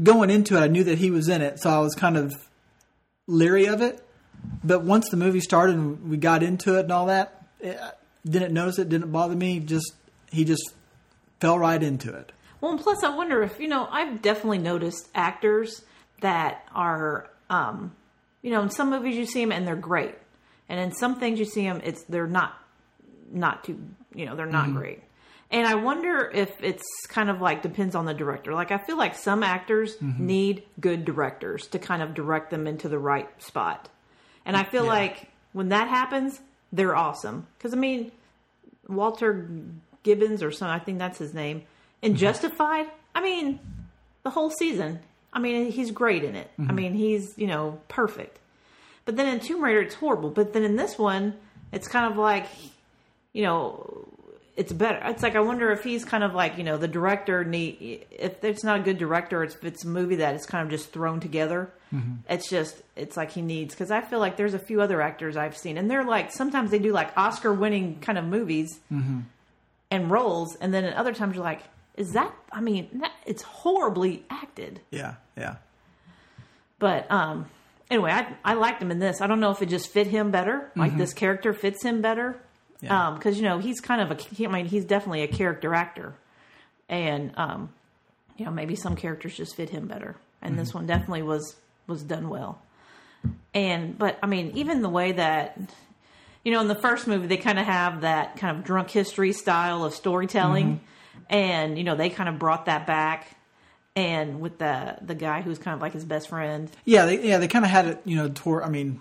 [0.00, 2.48] going into it, I knew that he was in it, so I was kind of
[3.26, 4.04] leery of it.
[4.64, 7.92] But once the movie started and we got into it and all that, it, I
[8.24, 9.60] didn't notice it, didn't bother me.
[9.60, 9.94] Just
[10.30, 10.74] he just
[11.40, 12.32] fell right into it.
[12.60, 13.88] Well, and plus, I wonder if you know.
[13.90, 15.82] I've definitely noticed actors
[16.20, 17.94] that are, um,
[18.40, 20.14] you know, in some movies you see them and they're great,
[20.68, 22.54] and in some things you see them, it's they're not,
[23.32, 23.80] not too,
[24.14, 25.02] you know, they're not great.
[25.52, 28.54] And I wonder if it's kind of like depends on the director.
[28.54, 30.26] Like I feel like some actors mm-hmm.
[30.26, 33.90] need good directors to kind of direct them into the right spot.
[34.46, 36.40] And I feel like when that happens,
[36.72, 37.46] they're awesome.
[37.58, 38.10] Because I mean,
[38.88, 39.46] Walter
[40.02, 40.74] Gibbons or something.
[40.74, 41.62] I think that's his name.
[42.00, 42.18] In mm-hmm.
[42.18, 43.60] Justified, I mean,
[44.22, 45.00] the whole season.
[45.32, 46.50] I mean, he's great in it.
[46.58, 46.74] I mm-hmm.
[46.74, 48.38] mean, he's you know perfect.
[49.04, 50.30] But then in Tomb Raider, it's horrible.
[50.30, 51.34] But then in this one,
[51.72, 52.46] it's kind of like,
[53.32, 54.08] you know,
[54.54, 55.00] it's better.
[55.04, 58.44] It's like I wonder if he's kind of like you know the director need if
[58.44, 61.20] it's not a good director, it's it's a movie that is kind of just thrown
[61.20, 61.70] together.
[61.92, 62.16] Mm-hmm.
[62.28, 65.36] It's just it's like he needs because I feel like there's a few other actors
[65.36, 69.20] I've seen and they're like sometimes they do like Oscar winning kind of movies mm-hmm.
[69.90, 71.62] and roles, and then at other times you're like,
[71.96, 72.34] is that?
[72.50, 74.80] I mean, that, it's horribly acted.
[74.90, 75.56] Yeah, yeah.
[76.78, 77.46] But um,
[77.90, 79.22] anyway, I I liked him in this.
[79.22, 80.98] I don't know if it just fit him better, like mm-hmm.
[80.98, 82.38] this character fits him better,
[82.82, 83.08] Yeah.
[83.08, 84.22] Um, because you know he's kind of a.
[84.22, 86.14] he- I mean, he's definitely a character actor,
[86.88, 87.70] and um,
[88.36, 90.78] you know, maybe some characters just fit him better, and this mm-hmm.
[90.78, 92.60] one definitely was was done well.
[93.54, 95.58] And but I mean, even the way that
[96.44, 99.32] you know in the first movie they kind of have that kind of drunk history
[99.32, 101.22] style of storytelling, mm-hmm.
[101.34, 103.36] and you know they kind of brought that back.
[103.94, 107.38] And with the the guy who's kind of like his best friend, Yeah, they, yeah,
[107.38, 108.62] they kind of had it, you know, toward.
[108.62, 109.00] I mean,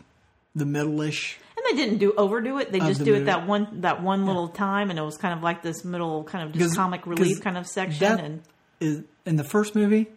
[0.54, 1.40] the middle-ish.
[1.51, 2.72] and they didn't do overdo it.
[2.72, 3.24] They just the do movie.
[3.24, 6.24] it that one that one little time, and it was kind of like this middle
[6.24, 8.20] kind of just comic relief kind of section.
[8.20, 8.42] and
[8.80, 10.08] is in the first movie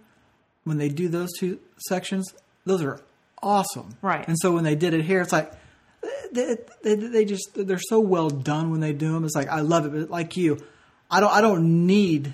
[0.64, 2.32] when they do those two sections.
[2.64, 3.00] Those are
[3.42, 4.26] awesome, Right.
[4.26, 5.52] And so when they did it here, it's like
[6.32, 9.24] they, they, they just they're so well done when they do them.
[9.24, 10.58] It's like I love it, but like you,
[11.10, 12.32] I don't I don't need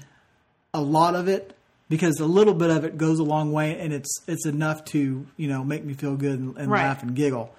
[0.72, 1.56] a lot of it
[1.88, 5.26] because a little bit of it goes a long way, and it's it's enough to
[5.37, 6.85] you know make me feel good and, and Right.
[6.85, 7.52] laugh and giggle.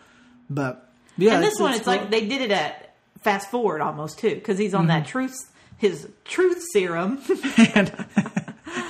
[0.50, 4.36] But yeah, and this one, it's like they did it at fast forward almost too,
[4.36, 4.88] because he's on Mm-hmm.
[5.02, 5.36] that truth
[5.78, 7.19] his truth serum.
[7.76, 7.91] and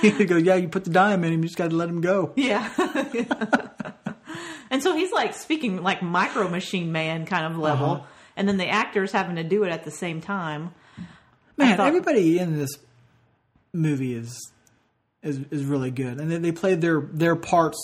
[0.02, 2.00] he goes, yeah, you put the dime in him, you just got to let him
[2.00, 2.32] go.
[2.36, 2.68] yeah.
[4.70, 8.04] and so he's like speaking like micro machine man kind of level, Uh-huh.
[8.36, 10.72] and then the actors having to do it at the same time.
[11.56, 12.70] Man, thought- everybody in this
[13.72, 14.52] movie is
[15.22, 17.78] is is really good, and they, they played their their parts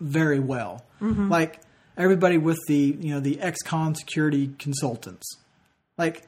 [0.00, 0.84] very well.
[1.00, 1.28] Mm-hmm.
[1.30, 1.60] Like
[1.96, 5.36] everybody with the you know the ex-con security consultants,
[5.98, 6.22] like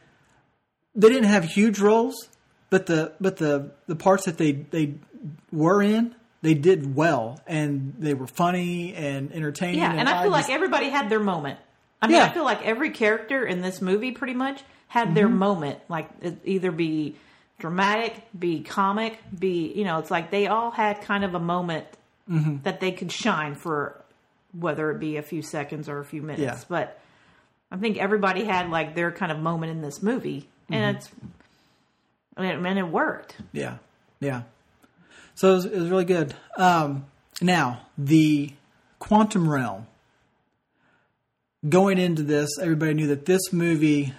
[0.94, 2.28] they didn't have huge roles,
[2.70, 4.94] but the but the the parts that they they
[5.52, 9.80] were in, they did well, and they were funny and entertaining.
[9.80, 11.58] Yeah, and I feel just- like everybody had their moment.
[12.02, 12.22] I mean, Yeah.
[12.24, 12.30] Mm-hmm.
[12.30, 15.78] I feel like every character in this movie pretty much had their moment.
[15.88, 17.16] Like it either be
[17.58, 21.86] dramatic, be comic, be you know, it's like they all had kind of a moment
[22.30, 22.62] Mm-hmm.
[22.62, 24.02] that they could shine for,
[24.58, 26.42] whether it be a few seconds or a few minutes.
[26.42, 26.58] Yeah.
[26.68, 27.00] But
[27.70, 30.74] I think everybody had like their kind of moment in this movie, Mm-hmm.
[30.74, 31.10] and it's
[32.36, 33.36] and and it worked.
[33.52, 33.76] Yeah,
[34.20, 34.42] yeah.
[35.34, 36.34] So it was, it was really good.
[36.56, 37.04] Um,
[37.42, 38.52] now the
[38.98, 39.86] quantum realm.
[41.68, 44.12] Going into this, everybody knew that this movie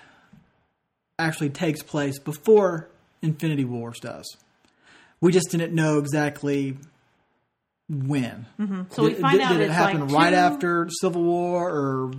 [1.19, 2.89] actually takes place before
[3.21, 4.25] Infinity Wars does.
[5.21, 6.77] We just didn't know exactly
[7.89, 8.45] when.
[8.91, 11.69] So we did, find did- out did it happen like right two- after Civil War
[11.69, 12.11] or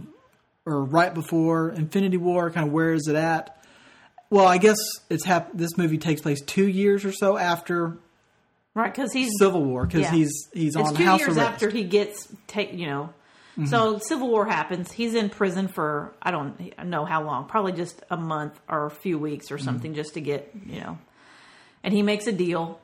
[0.65, 2.51] or right before Infinity War?
[2.51, 3.53] Kind of where is it at?
[4.31, 7.97] Well, I guess it's hap- this movie takes place two years or so after
[8.75, 10.11] right because he's Civil War because Yeah.
[10.13, 11.51] he's he's It's on two house years arrest.
[11.53, 13.11] after he gets take you know.
[13.59, 13.67] Mm-hmm.
[13.67, 14.93] So Civil War happens.
[14.93, 18.91] He's in prison for I don't know how long, probably just a month or a
[18.91, 19.55] few weeks Mm-hmm.
[19.55, 20.99] or something, just to get you know.
[21.83, 22.81] And he makes a deal,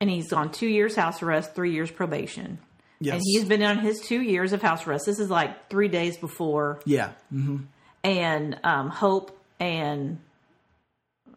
[0.00, 2.58] and he's on two years house arrest, three years probation.
[3.00, 3.14] Yes.
[3.14, 5.04] And he's been on his two years of house arrest.
[5.06, 7.58] This is like three days before, yeah, hmm
[8.04, 10.18] and um, Hope and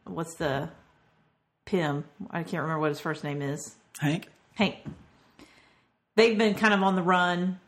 [0.06, 0.69] what's the
[1.65, 2.06] Pym?
[2.32, 3.76] I can't remember what his first name is.
[4.00, 4.28] Hank.
[4.56, 4.76] Hank.
[6.15, 7.60] They've been kind of on the run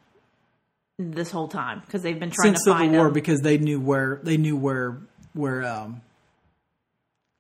[0.99, 3.13] this whole time because they've been trying Since to Civil find War him.
[3.13, 4.99] because they knew where they knew where
[5.34, 6.01] where um,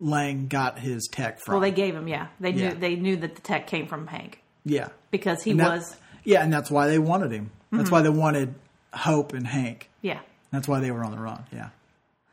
[0.01, 1.53] Lang got his tech from.
[1.53, 2.27] well, they gave him, yeah.
[2.39, 2.69] They Yeah.
[2.73, 6.43] knew they knew that the tech came from Hank yeah, because he that- was, yeah,
[6.43, 7.51] and that's why they wanted him.
[7.71, 7.93] That's Mm-hmm.
[7.95, 8.55] why they wanted
[8.93, 9.89] Hope and Hank.
[10.01, 10.19] yeah.
[10.51, 11.45] That's why they were on the run.
[11.53, 11.69] Yeah.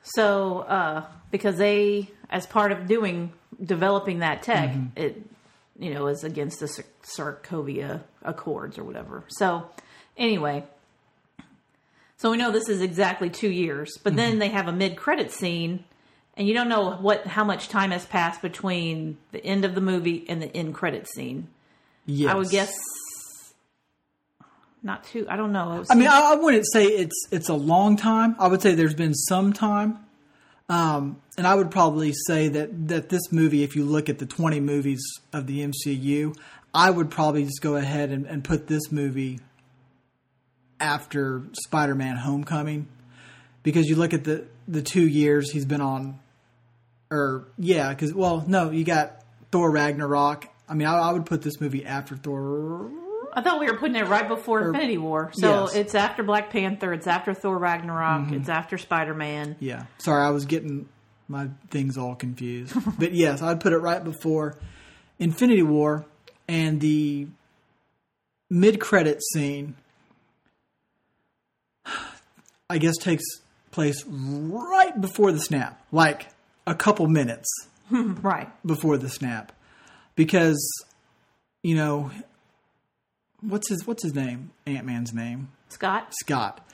[0.02, 4.86] So uh, because they, as part of doing developing that tech, Mm-hmm.
[4.98, 5.22] it
[5.78, 6.84] you know is against the Sar-
[7.42, 9.24] Sokovia Accords or whatever.
[9.28, 9.68] So
[10.16, 10.64] anyway.
[12.16, 14.16] So we know this is exactly two years, but Mm-hmm.
[14.16, 15.84] then they have a mid-credit scene,
[16.38, 19.80] and you don't know what how much time has passed between the end of the
[19.80, 21.48] movie and the end credit scene.
[22.06, 22.32] Yes.
[22.32, 22.72] I would guess
[24.82, 25.26] not too.
[25.28, 25.84] I don't know.
[25.90, 28.36] I mean, I, I wouldn't say it's it's a long time.
[28.38, 29.98] I would say there's been some time,
[30.68, 34.26] um, and I would probably say that that this movie, if you look at the
[34.26, 36.36] 20 movies of the MCU,
[36.72, 39.40] I would probably just go ahead and, and put this movie
[40.78, 42.86] after Spider-Man: Homecoming,
[43.64, 46.20] because you look at the the two years he's been on,
[47.10, 50.46] or yeah, because well, no, you got Thor Ragnarok.
[50.68, 52.90] I mean, I, I would put this movie after Thor.
[53.32, 55.30] I thought we were putting it right before Infinity War.
[55.34, 55.70] So yes.
[55.70, 55.78] Mm-hmm.
[55.78, 59.56] it's after Black Panther, it's after Thor Ragnarok, it's after Spider Man.
[59.60, 59.84] Yeah.
[59.98, 60.88] Sorry, I was getting
[61.28, 62.74] my things all confused.
[62.98, 64.56] but yes, I'd put it right before
[65.18, 66.06] Infinity War
[66.48, 67.28] and the
[68.50, 69.76] mid credit scene
[72.70, 73.24] I guess takes
[73.70, 75.80] place right before the snap.
[75.90, 76.28] Like
[76.70, 77.48] a couple minutes
[77.90, 78.48] Right.
[78.66, 79.52] before the snap.
[80.14, 80.58] Because
[81.62, 82.10] you know
[83.40, 84.50] what's his what's his name?
[84.66, 85.48] Ant Man's name?
[85.68, 86.12] Scott?
[86.20, 86.66] Scott,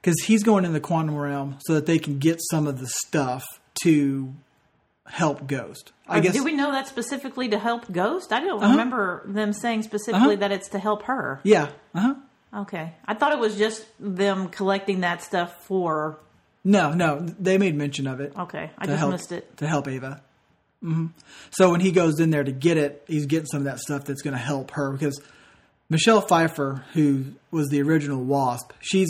[0.00, 2.86] because he's going in the quantum realm so that they can get some of the
[2.86, 3.44] stuff
[3.84, 4.32] to
[5.06, 5.92] help Ghost.
[6.08, 8.32] I Or guess do we know that specifically to help Ghost?
[8.32, 8.70] I don't Uh-huh.
[8.70, 10.40] remember them saying specifically Uh-huh.
[10.40, 11.40] that it's to help her.
[11.44, 11.68] yeah.
[11.94, 12.14] Uh-huh.
[12.62, 12.94] Okay.
[13.06, 16.18] I thought it was just them collecting that stuff for.
[16.70, 18.32] No, no, they made mention of it.
[18.38, 18.70] Okay.
[18.76, 19.56] I just help, missed it.
[19.56, 20.20] to help Ava.
[20.82, 21.06] hmm
[21.50, 24.04] So when he goes in there to get it, he's getting some of that stuff
[24.04, 25.18] that's going to help her because
[25.88, 29.08] Michelle Pfeiffer, who was the original Wasp, she's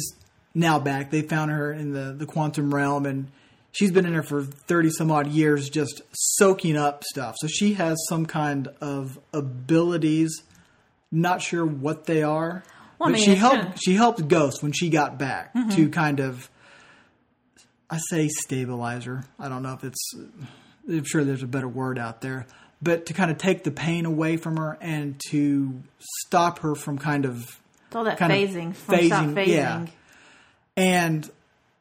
[0.55, 1.11] now back.
[1.11, 3.27] They found her in the the quantum realm, and
[3.73, 7.35] she's been in there for thirty some odd years, just soaking up stuff.
[7.41, 10.43] So she has some kind of abilities.
[11.11, 12.63] Not sure what they are.
[12.99, 13.57] Well, I but mean, she helped.
[13.63, 16.49] kinda- She helped Ghost when she got back to kind of
[17.91, 19.25] I say stabilizer.
[19.39, 20.11] I don't know if it's.
[20.89, 22.47] I'm sure there's a better word out there,
[22.83, 25.83] but to kind of take the pain away from her and to
[26.25, 27.37] stop her from kind of
[27.87, 28.75] It's all that phasing.
[28.75, 29.47] Phasing, phasing.
[29.49, 29.87] yeah.
[30.77, 31.29] and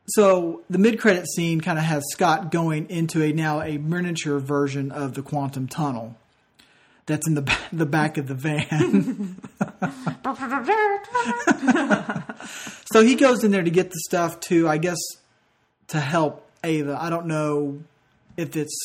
[0.10, 4.92] so the mid-credit scene kind of has Scott going into a now a miniature version
[4.92, 6.16] of the quantum tunnel
[7.06, 9.36] that's in the ba- the back of the van.
[12.92, 14.98] so he goes in there to get the stuff to, I guess,
[15.88, 16.98] to help Ava.
[17.00, 17.82] I don't know
[18.36, 18.78] if it's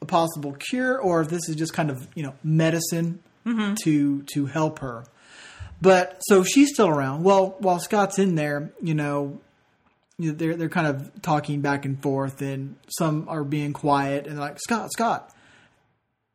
[0.00, 3.74] a possible cure or if this is just kind of you know medicine mm-hmm.
[3.84, 5.04] to to help her.
[5.80, 7.22] But so she's still around.
[7.22, 9.40] Well, while Scott's in there, you know,
[10.18, 14.26] you know, they're they're kind of talking back and forth, and some are being quiet
[14.26, 15.34] and they're like Scott, Scott,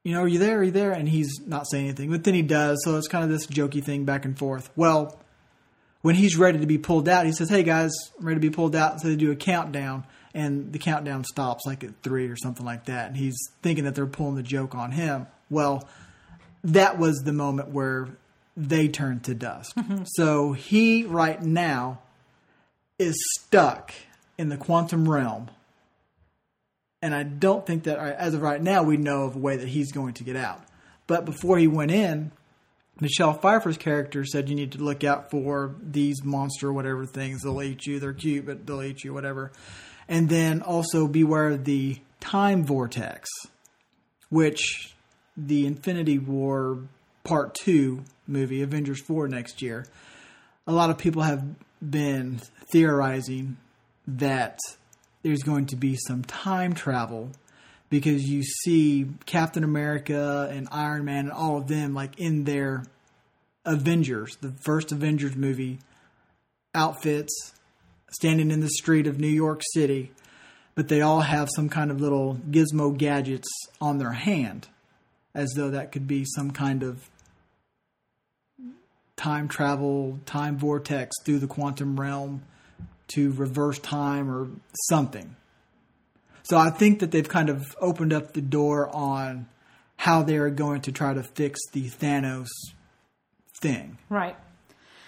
[0.04, 0.60] you know, are you there?
[0.60, 0.92] Are you there?
[0.92, 2.80] And he's not saying anything, but then he does.
[2.84, 4.70] So it's kind of this jokey thing back and forth.
[4.76, 5.21] Well,
[6.02, 8.54] when he's ready to be pulled out, he says, "Hey guys, I'm ready to be
[8.54, 12.36] pulled out." So they do a countdown, and the countdown stops like at three or
[12.36, 13.08] something like that.
[13.08, 15.28] And he's thinking that they're pulling the joke on him.
[15.50, 15.88] Well,
[16.64, 18.10] that was the moment where
[18.56, 19.76] they turned to dust.
[19.76, 20.04] Mm-hmm.
[20.06, 22.00] So he right now
[23.00, 23.94] is stuck
[24.38, 25.50] in the quantum realm.
[27.02, 29.68] And I don't think that, as of right now, we know of a way that
[29.68, 30.62] he's going to get out.
[31.08, 32.32] But before he went in,
[33.02, 37.42] Michelle Pfeiffer's character said you need to look out for these monster whatever things.
[37.42, 38.00] They'll eat you.
[38.00, 39.52] They're cute, but they'll eat you, whatever.
[40.08, 43.28] And then also beware of the time vortex,
[44.30, 44.94] which
[45.36, 46.78] the Infinity War
[47.24, 49.88] Part 2 movie, Avengers 4 next year,
[50.68, 51.44] a lot of people have
[51.82, 52.40] been
[52.72, 53.58] theorizing
[54.08, 54.60] that
[55.24, 57.32] there's going to be some time travel
[57.92, 62.86] because you see Captain America and Iron Man and all of them like in their
[63.66, 65.78] Avengers, the first Avengers movie
[66.74, 67.54] outfits,
[68.10, 70.12] standing in the street of New York City,
[70.74, 73.50] but they all have some kind of little gizmo gadgets
[73.82, 74.70] on their hand,
[75.36, 77.10] as though that could be some kind of
[79.18, 82.42] time travel, time vortex through the quantum realm
[83.10, 84.48] to reverse time or
[84.90, 85.36] something.
[86.52, 89.48] So I think that they've kind of opened up the door on
[89.96, 92.50] how they are going to try to fix the Thanos
[93.62, 93.98] thing.
[94.10, 94.36] Right.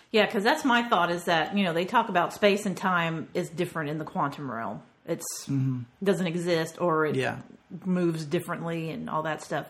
[0.09, 3.27] Yeah, because that's my thought is that, you know, they talk about space and time
[3.33, 4.83] is different in the quantum realm.
[5.05, 5.81] It's mm-hmm.
[6.01, 7.39] doesn't exist or it Yeah.
[7.83, 9.67] moves differently and all that stuff.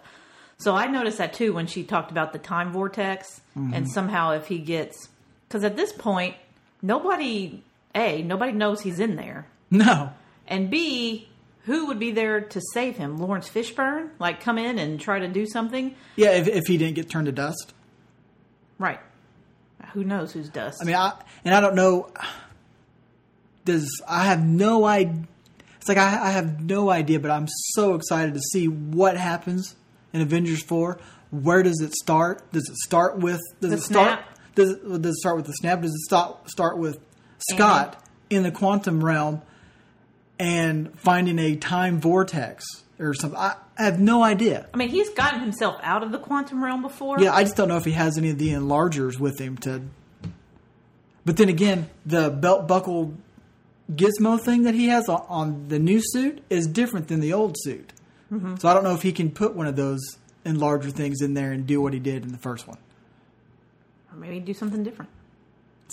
[0.60, 3.86] So I noticed that too when she talked about the time vortex and mm-hmm.
[3.86, 5.10] somehow if he gets
[5.48, 6.36] because at this point
[6.84, 7.64] nobody
[7.96, 10.12] a nobody knows he's in there No.
[10.48, 11.30] and b
[11.64, 15.28] who would be there to save him Laurence Fishburne like come in and try to
[15.28, 17.74] do something Yeah, if, if he didn't get turned to dust.
[18.80, 19.00] right
[19.94, 21.14] who knows who's dust I mean, I
[21.46, 22.10] and I don't know.
[23.66, 25.24] Does I have no idea?
[25.78, 29.76] It's like I, I have no idea, but I'm so excited to see what happens
[30.14, 31.00] in Avengers Four.
[31.32, 32.50] Where does it start?
[32.52, 33.40] Does it start with?
[33.62, 34.20] Does The it start?
[34.20, 34.30] snap.
[34.56, 35.82] Does it, does it start with the snap?
[35.82, 37.00] Does it start start with
[37.52, 39.42] Scott in the quantum realm
[40.40, 42.66] and finding a time vortex
[43.00, 43.38] or something?
[43.38, 44.68] I, I have no idea.
[44.74, 47.20] I mean, he's gotten himself out of the quantum realm before.
[47.20, 49.82] Yeah, I just don't know if he has any of the enlargers with him to.
[51.26, 53.14] But then again, the belt buckle
[53.92, 57.56] gizmo thing that he has on, on the new suit is different than the old
[57.60, 57.94] suit.
[58.32, 58.56] Mm-hmm.
[58.58, 60.02] So I don't know if he can put one of those
[60.46, 62.78] enlarger things in there and do what he did in the first one.
[64.12, 65.10] Or maybe do something different.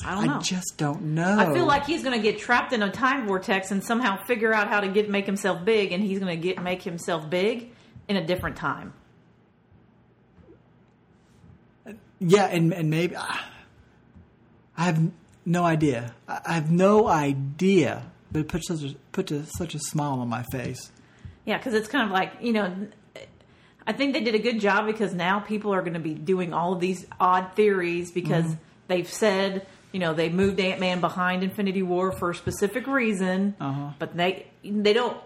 [0.05, 0.36] I don't know.
[0.36, 1.36] I just don't know.
[1.38, 4.53] I feel like he's going to get trapped in a time vortex and somehow figure
[4.55, 7.70] out how to get make himself big, and he's going to get make himself big
[8.09, 8.93] in a different time.
[12.18, 13.49] yeah, and and maybe ah,
[14.76, 15.11] I have
[15.45, 16.14] no idea.
[16.28, 18.11] I have no idea.
[18.32, 20.93] But it puts such a, put a, such a smile on my face.
[21.45, 22.88] Yeah, because it's kind of like you know.
[23.86, 26.53] I think they did a good job because now people are going to be doing
[26.53, 28.55] all of these odd theories because Mm-hmm.
[28.88, 33.55] they've said you know they moved Ant Man behind Infinity War for a specific reason,
[33.61, 33.91] Uh-huh.
[33.99, 35.16] but they they don't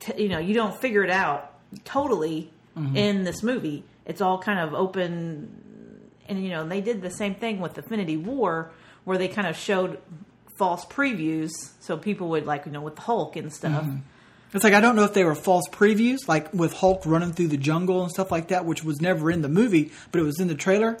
[0.00, 1.52] t- you know you don't figure it out
[1.84, 2.96] totally Mm-hmm.
[2.96, 3.84] in this movie.
[4.04, 8.16] It's all kind of open, and you know they did the same thing with Infinity
[8.16, 8.72] War,
[9.04, 9.98] where they kind of showed
[10.58, 13.84] false previews, so people would like you know with Hulk and stuff.
[13.84, 13.98] Mm-hmm.
[14.54, 17.46] It's like I don't know if they were false previews, like with Hulk running through
[17.48, 20.40] the jungle and stuff like that, which was never in the movie, but it was
[20.40, 20.98] in the trailer.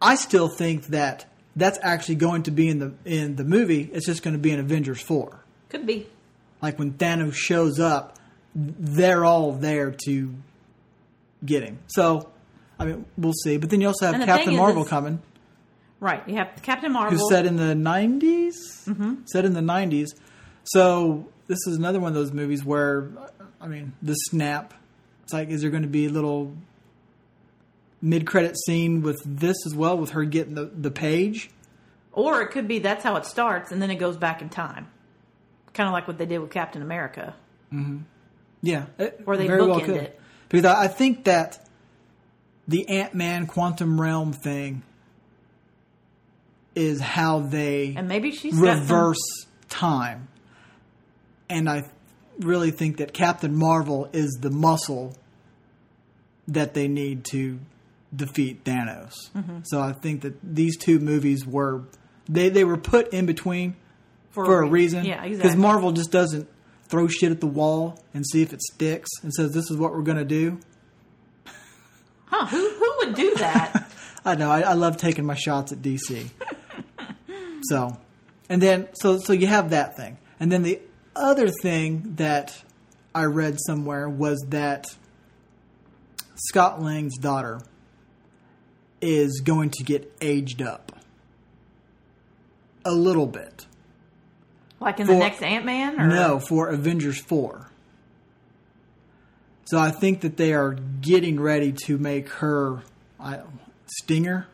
[0.00, 1.26] I still think that
[1.56, 3.90] that's actually going to be in the in the movie.
[3.92, 5.44] It's just going to be in Avengers four.
[5.68, 6.06] Could be.
[6.60, 8.18] Like when Thanos shows up,
[8.54, 10.34] they're all there to
[11.44, 11.80] get him.
[11.88, 12.30] So,
[12.78, 13.56] I mean, we'll see.
[13.56, 15.20] But then you also have Captain Marvel is- coming.
[16.02, 16.28] Right.
[16.28, 17.16] You have Captain Marvel.
[17.16, 18.54] who's set in the 90s
[18.86, 19.14] mm-hmm.
[19.24, 20.08] set in the 90s
[20.64, 23.08] so this is another one of those movies where
[23.60, 24.74] i mean the snap
[25.22, 26.10] it's like is there going to be a
[28.02, 31.50] little mid-credit scene with this as well with her getting the, the page
[32.12, 34.88] Or it could be that's how it starts and then it goes back in time.
[35.72, 37.34] Kind of like what they did with Captain America.
[37.72, 37.98] Mm-hmm.
[38.62, 39.96] yeah it Or they well bookend could.
[39.96, 40.20] it.
[40.48, 41.66] because I, think that
[42.68, 44.82] the ant-man quantum realm thing
[46.74, 50.28] is how they And maybe she's got some- reverse time.
[51.48, 51.84] And I
[52.40, 55.14] really think that Captain Marvel is the muscle
[56.48, 57.58] that they need to
[58.14, 59.12] defeat Thanos.
[59.34, 59.58] Mm-hmm.
[59.64, 61.82] So I think that these two movies were
[62.28, 63.76] they they were put in between
[64.30, 65.04] for, for a re- reason.
[65.04, 65.36] Yeah, exactly.
[65.36, 65.56] Because.
[65.56, 66.48] Marvel just doesn't
[66.88, 69.92] throw shit at the wall and see if it sticks and says this is what
[69.92, 70.60] we're going to do.
[72.26, 72.46] huh?
[72.46, 73.90] Who who would do that?
[74.24, 74.50] I know.
[74.50, 76.28] I, I love taking my shots at DC.
[77.62, 77.98] so,
[78.48, 80.80] and then so so you have that thing, and then the
[81.16, 82.62] other thing that
[83.14, 84.86] I read somewhere was that
[86.36, 87.60] Scott Lang's daughter
[89.02, 90.92] is going to get aged up
[92.84, 93.66] a little bit.
[94.80, 95.96] like in For- the next Ant Man?
[96.08, 97.68] No, for Avengers 4.
[99.66, 102.82] So I think that they are getting ready to make her
[103.20, 103.40] I,
[103.86, 104.46] Stinger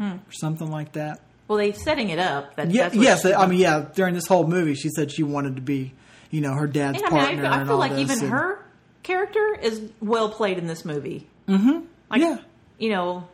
[0.00, 1.20] or something like that.
[1.48, 2.56] Well, they're setting it up.
[2.56, 3.22] That, Yeah, yes.
[3.22, 3.86] she- I mean, yeah.
[3.94, 5.92] During this whole movie, she said she wanted to be,
[6.30, 7.46] you know, her dad's And I mean, partner.
[7.62, 8.64] I, feel like even and- her
[9.02, 11.28] character is well played in this movie.
[11.48, 11.80] Mm-hmm.
[12.10, 12.38] Like, Yeah.
[12.78, 13.28] you know,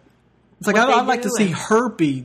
[0.62, 2.24] It's like I'd, I'd like to see her be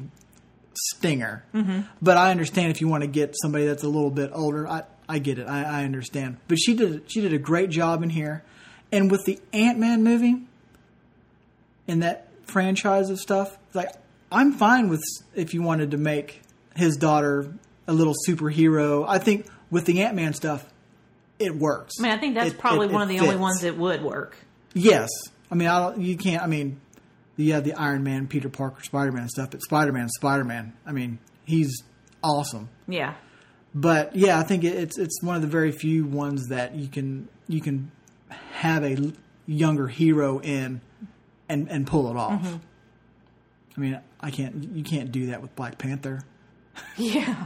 [0.80, 1.82] Stinger, mm-hmm.
[2.04, 4.68] but I understand if you want to get somebody that's a little bit older.
[4.68, 5.48] I I get it.
[5.48, 6.38] I, I understand.
[6.48, 8.44] But she did she did a great job in here,
[8.92, 10.44] and with the Ant Man movie,
[11.88, 13.90] and that franchise of stuff, like
[14.32, 15.02] I'm fine with
[15.34, 16.42] if you wanted to make
[16.76, 17.52] his daughter
[17.88, 19.04] a little superhero.
[19.08, 20.64] I think with the Ant Man stuff,
[21.40, 21.96] it works.
[22.00, 23.76] I mean, I think that's It- probably it- one it of the only ones that
[23.78, 24.38] would work.
[24.76, 25.10] Yes,
[25.52, 26.02] I mean, I don't.
[26.02, 26.44] You can't.
[26.44, 26.80] I mean,
[27.38, 30.74] you have the Iron Man, Peter Parker, Spider Man stuff, but Spider Man, Spider Man.
[30.86, 31.84] I mean, he's
[32.24, 32.70] awesome.
[32.88, 33.14] Yeah.
[33.74, 37.28] But yeah, I think it's it's one of the very few ones that you can
[37.48, 37.92] you can
[38.52, 39.14] have a
[39.46, 40.82] younger hero in
[41.48, 42.42] and and pull it off.
[42.42, 42.56] Mm-hmm.
[43.76, 44.64] I mean, I can't.
[44.76, 46.24] You can't do that with Black Panther.
[46.96, 47.46] Yeah.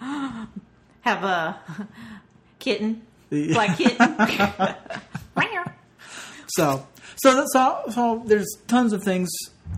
[1.02, 1.60] Have a
[2.58, 3.02] kitten.
[3.30, 4.74] The- Black kitten.
[6.56, 6.86] So,
[7.18, 9.28] so that's so, so there's tons of things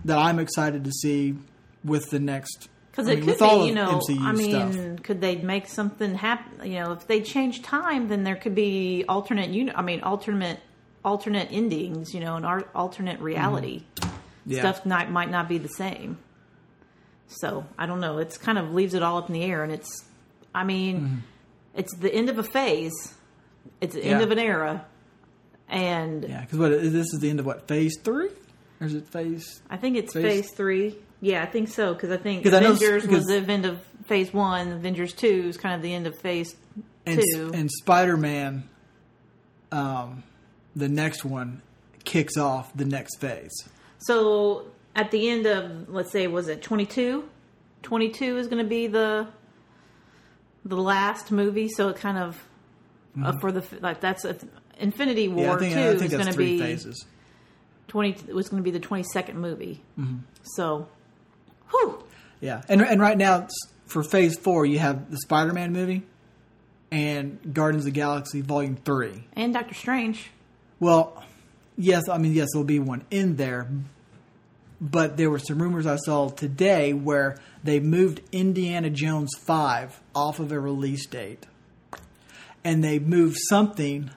[0.04, 1.36] that I'm excited to see
[1.84, 2.68] with the next.
[2.90, 5.02] Because it mean, could be, you know, MCU I mean, stuff.
[5.04, 6.66] could they make something happen?
[6.70, 10.58] You know, if they change time, then there could be alternate, uni- I mean, alternate,
[11.04, 12.12] alternate endings.
[12.12, 13.84] You know, an alternate reality.
[13.96, 14.16] Mm-hmm.
[14.46, 14.60] Yeah.
[14.60, 16.18] Stuff not, might not be the same.
[17.28, 18.18] So I don't know.
[18.18, 20.04] It's kind of leaves it all up in the air, and it's,
[20.54, 21.22] I mean,
[21.74, 23.14] it's the end of a phase.
[23.80, 24.24] It's the end Mm-hmm.
[24.24, 24.84] Of an era,
[25.70, 28.28] and Yeah, because what this is the end of what phase three,
[28.80, 29.62] or is it phase?
[29.70, 30.96] I think it's Phase- phase, three.
[31.22, 33.80] Yeah, I think so because I think 'Cause I know- Avengers was the end of
[34.06, 34.72] phase one.
[34.72, 36.56] Avengers two is kind of the end of phase
[37.06, 37.50] And, two.
[37.54, 38.68] and Spider Man,
[39.72, 40.22] um,
[40.74, 41.62] the next one
[42.04, 43.52] kicks off the next phase.
[43.98, 44.66] so
[44.96, 47.28] at the end of let's say was it 22?
[47.82, 49.26] 22 is going to be the
[50.64, 51.68] the last movie.
[51.68, 52.42] So it kind of
[53.22, 54.36] uh, for the like that's a,
[54.80, 55.44] Infinity War.
[55.44, 57.06] Yeah, I think, two I think is going to be phases.
[57.88, 58.16] twenty.
[58.28, 59.82] It was going to be the twenty second movie.
[59.98, 60.18] Mm-hmm.
[60.42, 60.88] So,
[61.70, 62.02] whew.
[62.40, 63.48] Yeah, and and right now
[63.86, 66.02] for phase four, you have the Spider Man movie
[66.90, 69.24] and Guardians of the Galaxy Volume Three.
[69.34, 70.30] and Doctor Strange.
[70.80, 71.22] Well,
[71.76, 73.68] yes, I mean yes, there'll be one in there,
[74.80, 80.40] but there were some rumors I saw today where they moved Indiana Jones Five off
[80.40, 81.46] of a release date,
[82.64, 84.10] and they moved something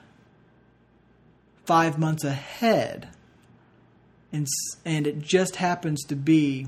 [1.64, 3.08] five months ahead,
[4.32, 4.46] and
[4.84, 6.66] and it just happens to be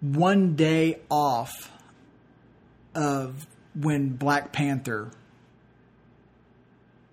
[0.00, 1.70] one day off
[2.94, 5.10] of when Black Panther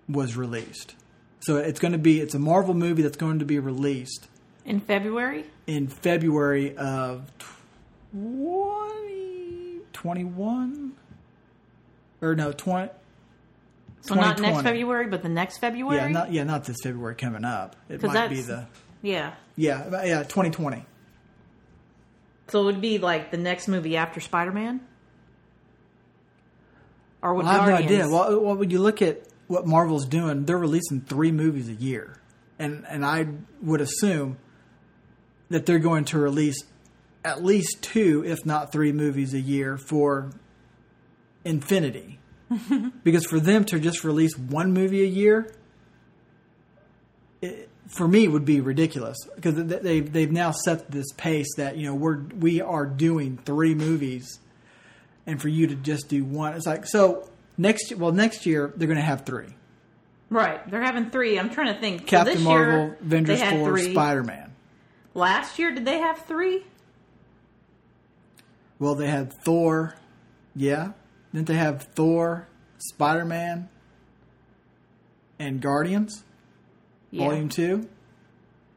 [0.08, 0.94] was released.
[1.40, 4.28] So it's going to be it's a Marvel movie that's going to be released
[4.64, 5.44] In February?
[5.66, 7.30] in February of
[8.12, 10.92] 2021
[12.20, 12.90] or no 20
[14.00, 15.96] So not next February, but the next February?
[15.96, 17.76] yeah not yeah not this February coming up.
[17.88, 18.66] It might be the
[19.02, 19.32] Yeah.
[19.56, 20.84] yeah yeah 2020
[22.48, 24.80] So it would be like the next movie after Spider Man?
[27.22, 28.08] Or would I have no idea.
[28.08, 32.20] Well, well when you look at what Marvel's doing they're releasing 3 movies a year.
[32.58, 33.26] And and I
[33.62, 34.38] would assume
[35.50, 36.62] that they're going to release
[37.24, 40.30] at least two if not 3 movies a year for
[41.44, 42.18] Infinity
[43.04, 45.52] because for them to just release one movie a year
[47.42, 51.86] it, for me would be ridiculous because they they've now set this pace that you
[51.86, 54.40] know we're we are doing three movies
[55.26, 58.88] and for you to just do one it's like so next well next year they're
[58.88, 59.54] going to have three
[60.30, 60.70] Right.
[60.70, 61.38] They're having three.
[61.38, 62.00] I'm trying to think.
[62.02, 63.92] So Captain this Marvel year, Avengers 4 three.
[63.92, 64.52] Spider-Man
[65.14, 66.64] Last year, did they have three?
[68.78, 69.94] well they had Thor
[70.54, 70.92] yeah
[71.32, 72.48] didn't they have Thor
[72.78, 73.68] Spider-Man
[75.38, 76.24] and Guardians
[77.10, 77.26] Yeah.
[77.26, 77.88] Volume 2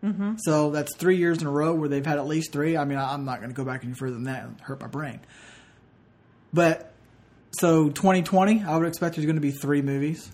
[0.03, 0.33] mm-hmm.
[0.37, 2.77] So that's three years in a row where they've had at least three.
[2.77, 4.87] I mean, I'm not going to go back any further than that and hurt my
[4.87, 5.19] brain.
[6.53, 6.91] But
[7.51, 10.29] so 2020, I would expect there's going to be three movies,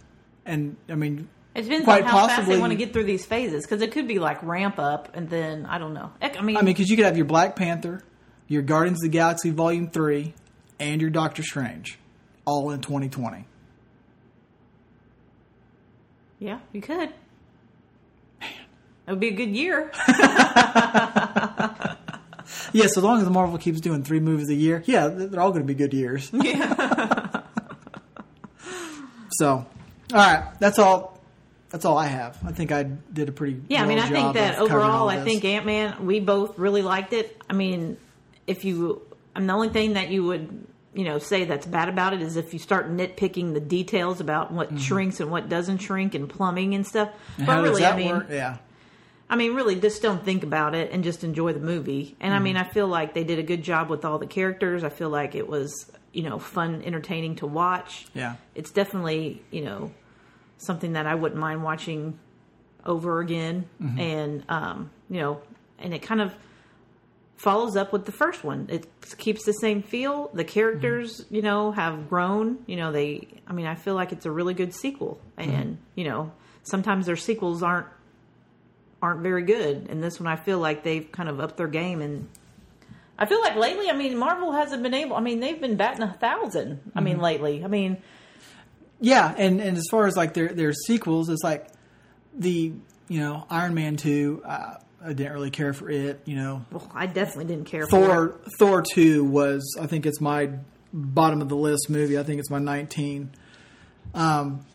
[0.45, 3.25] and I mean, It depends quite on how fast they want to get through these
[3.25, 6.11] phases because it could be like ramp up and then I don't know.
[6.21, 8.03] I mean, I mean, because you could have your Black Panther,
[8.47, 10.33] your Guardians of the Galaxy Volume Three,
[10.79, 11.97] and your Doctor Strange,
[12.47, 13.45] all in 2020.
[16.39, 17.09] yeah, you could.
[18.41, 19.91] It would be a good year.
[22.73, 25.61] yeah, so long as Marvel keeps doing three movies a year, yeah, they're all going
[25.61, 26.29] to be good years.
[26.33, 27.43] yeah.
[29.39, 29.67] So, all
[30.13, 31.19] right, that's all.
[31.69, 32.39] That's all I have.
[32.43, 35.03] I think I did a pretty Yeah, I mean, I think that of covering all
[35.03, 37.39] overall, I think Ant Man, we both really liked it.
[37.47, 37.97] I mean,
[38.47, 39.03] if you,
[39.35, 40.65] I'm the only thing that you would,
[40.97, 44.51] you know, say that's bad about it is if you start nitpicking the details about
[44.51, 47.11] what shrinks and what doesn't shrink and plumbing and stuff.
[47.37, 48.27] And but really, I mean, work?
[48.29, 48.57] Yeah,
[49.29, 52.15] I mean, really, just don't think about it and just enjoy the movie.
[52.19, 52.35] And Mm-hmm.
[52.35, 54.83] I mean, I feel like they did a good job with all the characters.
[54.83, 55.71] I feel like it was,
[56.13, 58.07] you know, fun, entertaining to watch.
[58.15, 58.35] yeah.
[58.55, 59.91] It's definitely, you know,
[60.57, 62.17] something that I wouldn't mind watching
[62.85, 63.69] over again.
[63.79, 63.99] Mm-hmm.
[63.99, 65.41] And, um, you know,
[65.77, 66.33] and it kind of
[67.37, 68.67] follows up with the first one.
[68.69, 70.29] It keeps the same feel.
[70.33, 71.35] The characters, Mm-hmm.
[71.35, 72.59] you know, have grown.
[72.65, 75.21] You know, they, I mean, I feel like it's a really good sequel.
[75.37, 75.51] Mm-hmm.
[75.51, 76.31] And, you know,
[76.63, 77.87] sometimes their sequels aren't
[79.01, 79.87] aren't very good.
[79.89, 82.01] And this one, I feel like they've kind of upped their game.
[82.01, 82.27] And
[83.19, 85.15] I feel like lately, I mean, Marvel hasn't been able.
[85.15, 87.03] I mean, they've been batting a 1000 I Mm-hmm.
[87.05, 87.97] mean, lately, I mean,
[88.99, 91.67] Yeah, and and as far as like their their sequels, it's like
[92.33, 92.73] the
[93.07, 94.41] you know Iron Man two.
[94.43, 94.77] Uh,
[95.07, 96.19] I didn't really care for it.
[96.25, 98.51] You know, well, I definitely didn't care for Thor it.
[98.59, 100.51] Thor two was I think it's my
[100.93, 102.19] bottom of the list movie.
[102.19, 103.31] I think it's my nineteen.
[104.13, 104.65] Um,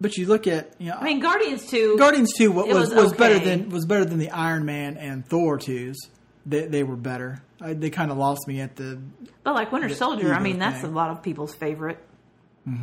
[0.00, 1.96] but you look at you know I mean, Guardians two.
[1.98, 5.58] Guardians two was was was, better than was better than the Iron Man and Thor
[5.58, 5.96] twos.
[6.44, 7.42] They they were better.
[7.60, 9.00] I, they kind of lost me at the
[9.42, 10.90] but like Winter Soldier, I mean, that's thing.
[10.90, 11.98] a lot of people's favorite.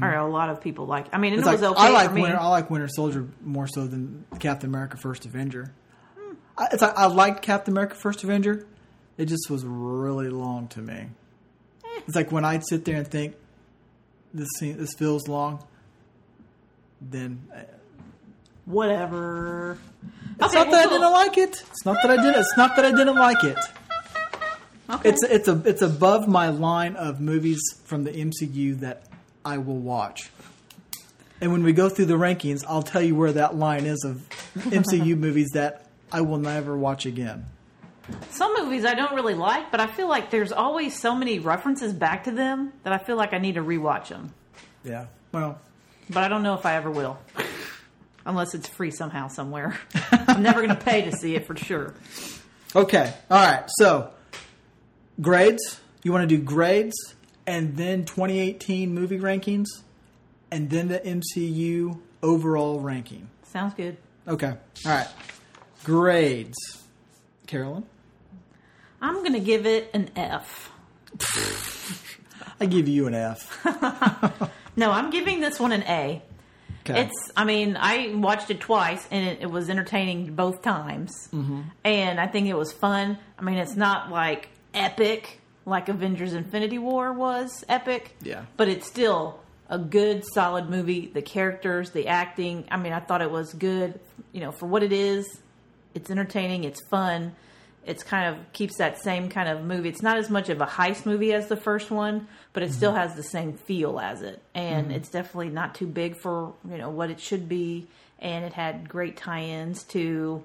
[0.01, 1.07] Or a lot of people like.
[1.11, 2.21] I mean, It's it like, was okay I like for me.
[2.21, 2.39] Winter.
[2.39, 5.73] I like Winter Soldier more so than Captain America: First Avenger.
[6.64, 8.66] I, it's like I liked Captain America: First Avenger.
[9.18, 11.07] It just was really long to me.
[12.07, 13.36] It's like when I'd sit there and think
[14.34, 15.64] this scene, this feels long.
[17.01, 17.59] Then uh,
[18.66, 19.78] Whatever.
[20.39, 21.64] it's Okay, not that I didn't like it.
[21.70, 22.39] It's not that I didn't.
[22.39, 23.57] It's not that I didn't like it.
[24.89, 25.09] Okay.
[25.09, 29.03] It's it's a it's above my line of movies from the MCU that
[29.45, 30.30] I will watch.
[31.41, 34.28] And when we go through the rankings, I'll tell you where that line is of
[34.55, 35.82] MCU movies that
[36.14, 37.45] I will never watch again.
[38.32, 41.93] Some movies I don't really like, but I feel like there's always so many references
[41.93, 44.34] back to them that I feel like I need to rewatch them.
[44.84, 45.05] Yeah.
[45.32, 45.59] Well,
[46.09, 47.18] But I don't know if I ever will.
[48.26, 49.78] Unless it's free somehow somewhere.
[50.11, 51.93] I'm never going to pay to see it for sure.
[52.76, 53.14] okay.
[53.32, 53.64] All right.
[53.78, 54.11] So,
[55.22, 55.80] grades.
[56.03, 57.16] You want to do grades
[57.47, 59.68] and then 2018 movie rankings
[60.51, 63.30] and then the MCU overall ranking.
[63.43, 63.95] Sounds good.
[64.28, 64.47] Okay.
[64.86, 65.07] All right.
[65.84, 66.57] Grades.
[67.47, 67.86] Carolyn?
[69.01, 70.71] I'm going to give it an F.
[72.59, 74.49] I give you an F.
[74.75, 76.21] No, I'm giving this one an A.
[76.81, 77.03] Okay.
[77.03, 81.11] It's, I mean, I watched it twice and it, it was entertaining both times.
[81.31, 81.61] Mm-hmm.
[81.86, 83.17] And I think it was fun.
[83.38, 88.17] I mean, it's not like epic like Avengers Infinity War was epic.
[88.21, 88.45] Yeah.
[88.57, 91.07] But it's still a good, solid movie.
[91.07, 92.65] The characters, the acting.
[92.69, 93.99] I mean, I thought it was good.
[94.34, 95.39] You know, for what it is,
[95.93, 96.63] it's entertaining.
[96.63, 97.35] It's fun.
[97.85, 99.89] It's kind of keeps that same kind of movie.
[99.89, 102.91] It's not as much of a heist movie as the first one, but it still
[102.91, 103.01] mm-hmm.
[103.01, 104.41] has the same feel as it.
[104.53, 104.95] And mm-hmm.
[104.95, 107.87] it's definitely not too big for you know what it should be.
[108.19, 110.43] And it had great tie-ins to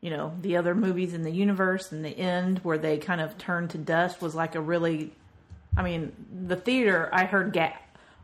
[0.00, 3.36] you know the other movies in the universe and the end where they kind of
[3.38, 5.12] turned to dust was like a really
[5.76, 6.12] i mean
[6.46, 7.76] the theater i heard ga-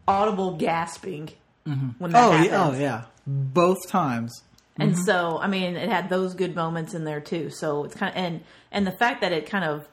[0.06, 1.30] audible gasping
[1.66, 1.88] mm-hmm.
[1.98, 4.42] when that Oh happened yeah, oh yeah, both times.
[4.78, 5.02] And mm-hmm.
[5.02, 8.22] so i mean it had those good moments in there too so it's kind of
[8.22, 8.40] and
[8.72, 9.86] and the fact that it kind of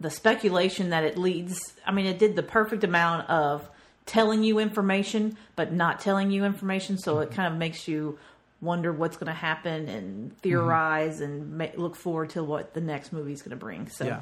[0.00, 3.68] the speculation that it leads i mean it did the perfect amount of
[4.04, 7.34] telling you information but not telling you information so it mm-hmm.
[7.34, 8.18] kind of makes you
[8.60, 11.24] wonder what's going to happen and theorize mm-hmm.
[11.24, 14.20] and ma- look forward to what the next movie is going to bring so Yeah.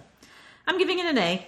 [0.67, 1.47] i'm giving it an a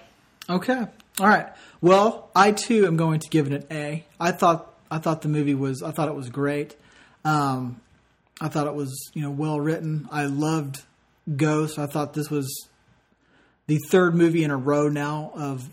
[0.49, 0.87] Okay.
[1.21, 1.49] All right.
[1.81, 4.05] Well, I too am going to give it an A.
[4.21, 6.77] I thought I thought the movie was I thought it was great.
[7.25, 7.81] Um,
[8.41, 10.09] I thought it was you know well written.
[10.11, 10.83] I loved
[11.37, 11.79] Ghost.
[11.79, 12.69] I thought this was
[13.67, 15.69] the third movie in a row now of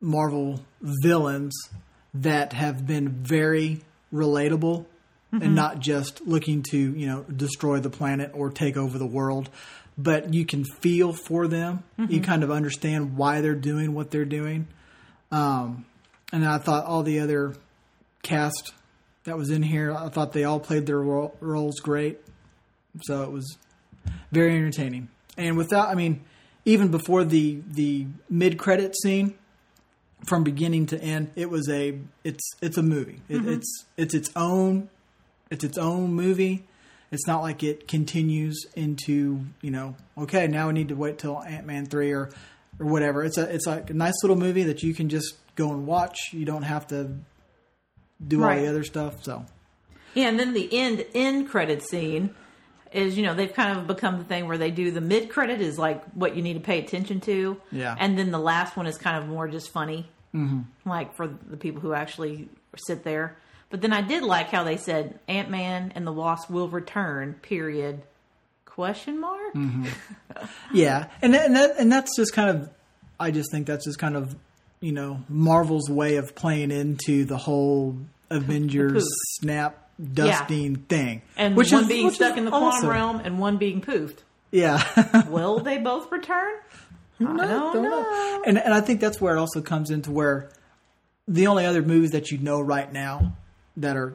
[0.00, 1.54] Marvel villains
[2.14, 4.86] that have been very relatable
[5.32, 9.50] and not just looking to you know destroy the planet or take over the world
[9.98, 14.24] but you can feel for them you kind of understand why they're doing what they're
[14.24, 14.66] doing
[15.30, 15.84] um,
[16.32, 17.54] and i thought all the other
[18.22, 18.72] cast
[19.26, 22.18] that was in here i thought they all played their ro- roles great.
[23.02, 23.58] So it was
[24.32, 25.08] very entertaining.
[25.36, 26.24] And without i mean
[26.64, 29.34] even before the the mid credit scene
[30.24, 33.20] from beginning to end it was a it's it's a movie.
[33.28, 33.52] It, mm-hmm.
[33.52, 34.88] it's it's its own
[35.50, 36.64] it's its own movie.
[37.12, 41.42] It's not like it continues into you know okay now we need to wait till
[41.42, 42.30] ant-man 3 or
[42.78, 43.24] or whatever.
[43.24, 46.16] It's a it's like a nice little movie that you can just go and watch.
[46.32, 47.10] You don't have to
[48.24, 49.44] do all the other stuff so
[50.14, 52.34] Yeah, and then the end end credit scene
[52.92, 55.60] is you know they've kind of become the thing where they do the mid credit
[55.60, 57.94] is like what you need to pay attention to, Yeah.
[57.98, 60.60] and then the last one is kind of more just funny, mm-hmm.
[60.88, 63.36] like for the people who actually sit there.
[63.68, 67.34] But then I did like how they said Ant Man and the Wasp will return.
[67.42, 68.02] Period.
[68.64, 69.54] Question mark.
[70.72, 72.70] Yeah, and that, and that and that's just kind of,
[73.18, 74.36] I just think that's just kind of,
[74.80, 77.96] you know, Marvel's way of playing into the whole
[78.30, 79.04] Avengers
[79.40, 82.88] snap dusting thing, And which one is- being which stuck in the quantum awesome.
[82.90, 84.18] realm and one being poofed.
[84.50, 86.52] Yeah, Will they both return?
[87.18, 88.02] I don't, Don't know.
[88.02, 88.42] know.
[88.46, 90.50] And and I think that's where it also comes into where
[91.26, 93.36] the only other movies that you know right now
[93.78, 94.14] that are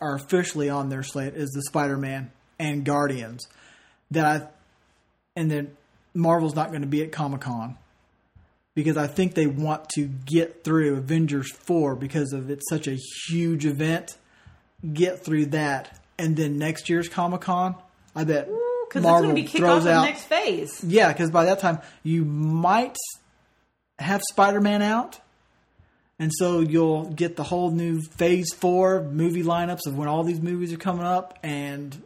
[0.00, 3.46] are officially on their slate is the Spider-Man and Guardians.
[4.10, 4.48] That I
[5.36, 5.76] and then
[6.14, 7.76] Marvel's not going to be at Comic Con
[8.78, 12.96] because I think they want to get through Avengers four because of it's such a
[13.26, 14.16] huge event.
[14.92, 17.74] Get through that, and then next year's Comic Con,
[18.14, 20.84] I bet Because it's going to be kick off the next phase.
[20.84, 22.96] yeah, because by that time you might
[23.98, 25.18] have Spider Man out,
[26.20, 30.40] and so you'll get the whole new Phase Four movie lineups of when all these
[30.40, 32.00] movies are coming up, and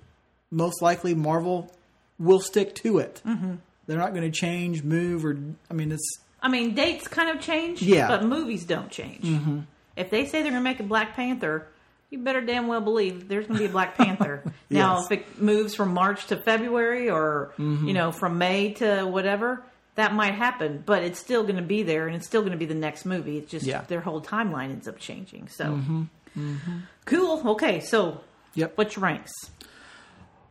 [0.50, 1.70] most likely Marvel
[2.18, 3.20] will stick to it.
[3.26, 3.56] Mm-hmm.
[3.86, 5.36] They're not going to change, move, or
[5.70, 8.08] I mean, it's I mean, dates kind of change, Yeah.
[8.08, 9.24] but movies don't change.
[9.24, 9.60] Mm-hmm.
[9.96, 11.68] If they say they're going to make a Black Panther,
[12.10, 14.42] you better damn well believe there's going to be a Black Panther.
[14.70, 17.86] Now, if it moves from March to February or, mm-hmm.
[17.86, 19.62] you know, from May to whatever,
[19.96, 22.58] that might happen, but it's still going to be there and it's still going to
[22.58, 23.36] be the next movie.
[23.36, 23.82] It's just Yeah.
[23.82, 25.48] their whole timeline ends up changing.
[25.48, 26.78] So, mm-hmm.
[27.04, 27.46] cool.
[27.50, 28.22] Okay, so
[28.54, 28.72] yep.
[28.76, 29.30] what's your ranks?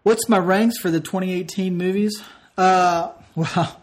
[0.03, 2.21] What's my ranks for the 2018 movies?
[2.57, 3.81] Uh, well,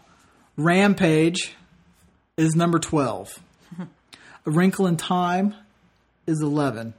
[0.55, 1.53] Rampage
[2.39, 3.37] is number 12.
[3.79, 5.55] A Wrinkle in Time
[6.25, 6.93] is 11.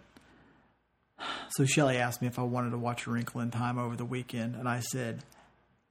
[1.49, 4.05] So Shelly asked me if I wanted to watch A Wrinkle in Time over the
[4.05, 5.25] weekend, and I said,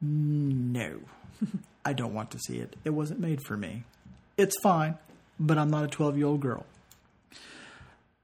[0.02, 1.00] no,
[1.86, 2.76] I don't want to see it.
[2.86, 3.86] It wasn't made for me.
[4.38, 5.00] It's fine,
[5.40, 6.66] but I'm not a 12 year old girl.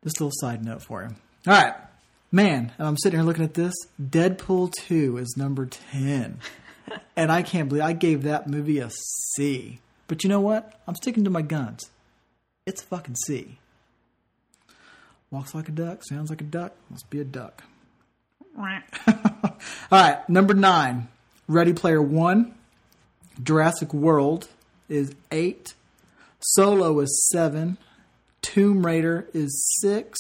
[0.04, 1.10] Just a little side note for you.
[1.48, 1.74] All right.
[2.32, 3.74] Man, and I'm sitting here looking at this.
[4.00, 6.40] Deadpool 2 is number 10.
[7.16, 8.92] and I can't believe I gave that movie a
[9.36, 9.80] C.
[10.08, 10.80] But you know what?
[10.88, 11.90] I'm sticking to my guns.
[12.66, 13.58] It's a fucking C.
[15.32, 17.64] Walks like a duck, sounds like a duck, must be a duck.
[18.58, 18.72] All
[19.92, 21.08] right, number nine,
[21.48, 22.56] Ready Player One.
[23.44, 24.48] Jurassic World
[24.88, 25.74] is eight.
[26.40, 27.78] Solo is seven.
[28.42, 30.18] Tomb Raider is six.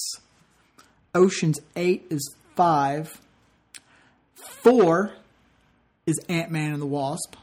[1.13, 3.21] Ocean's Eight is five.
[4.35, 5.13] Four
[6.05, 7.35] is Ant Man and the Wasp.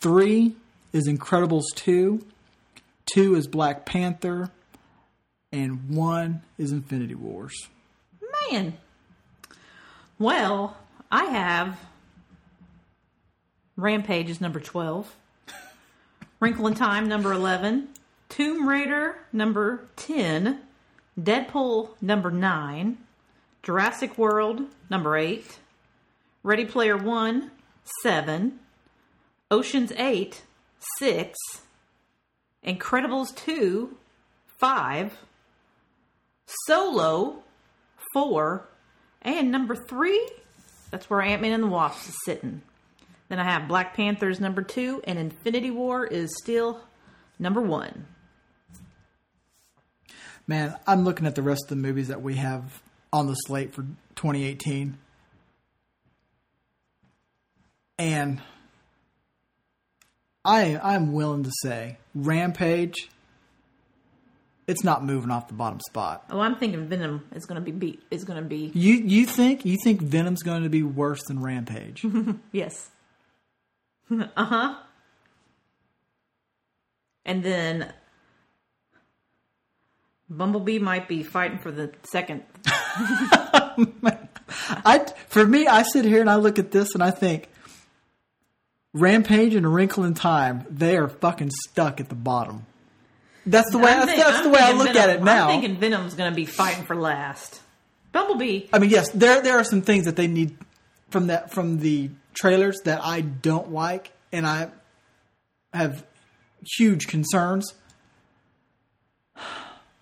[0.00, 0.54] Three
[0.92, 2.24] is Incredibles 2.
[3.06, 4.50] Two is Black Panther.
[5.52, 7.68] and one is Infinity Wars.
[8.50, 8.78] Man.
[10.18, 10.76] Well,
[11.10, 11.78] I have
[13.76, 15.16] Rampage is number 12,
[16.38, 17.88] Wrinkle in Time number 11,
[18.28, 20.60] Tomb Raider number 10,
[21.18, 22.98] Deadpool number 9,
[23.62, 25.58] Jurassic World number 8,
[26.42, 27.50] Ready Player 1
[28.02, 28.58] 7,
[29.50, 30.42] Ocean's 8
[30.98, 31.38] 6,
[32.66, 33.96] Incredibles 2
[34.58, 35.18] 5,
[36.66, 37.42] Solo
[38.12, 38.68] 4,
[39.22, 40.30] and number 3,
[40.90, 42.62] that's where Ant Man and the Wasp is sitting.
[43.28, 46.80] Then I have Black Panthers number 2, and Infinity War is still
[47.38, 48.06] number 1.
[50.46, 53.72] Man, I'm looking at the rest of the movies that we have on the slate
[53.72, 53.82] for
[54.16, 54.98] 2018.
[57.98, 58.40] And
[60.44, 63.10] I I'm willing to say Rampage
[64.70, 66.26] it's not moving off the bottom spot.
[66.30, 68.02] Oh, I'm thinking Venom is going to be beat.
[68.12, 71.42] Is going to be You you think you think Venom's going to be worse than
[71.42, 72.06] Rampage?
[72.52, 72.90] yes.
[74.10, 74.76] uh huh.
[77.24, 77.92] And then
[80.28, 82.44] Bumblebee might be fighting for the second.
[84.84, 87.48] I for me, I sit here and I look at this and I think
[88.92, 92.66] Rampage and A Wrinkle in Time, they are fucking stuck at the bottom.
[93.46, 93.84] That's the way.
[93.84, 95.48] That's, think- that's I'm the way I look at it now.
[95.48, 97.60] I'm thinking Venom's going to be fighting for last.
[98.12, 98.66] Bumblebee.
[98.72, 100.56] I mean, yes, there there are some things that they need
[101.10, 104.70] from that from the trailers that I don't like, and I
[105.72, 106.04] have
[106.76, 107.72] huge concerns.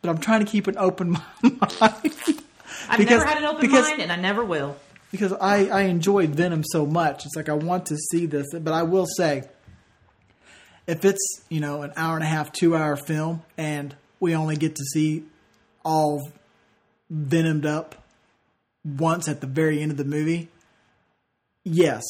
[0.01, 1.11] But I'm trying to keep an open
[1.43, 1.61] mind
[2.91, 4.77] I've never had an open because- mind, and I never will.
[5.11, 7.27] Because I I enjoyed Venom so much.
[7.27, 9.45] It's like I want to see this, but I will say,
[10.87, 14.57] if it's you know an hour and a half, two hour film, and we only
[14.57, 15.25] get to see
[15.85, 16.31] all
[17.11, 18.05] venomed up
[18.85, 20.49] once at the very end of the movie,
[21.65, 22.03] yes,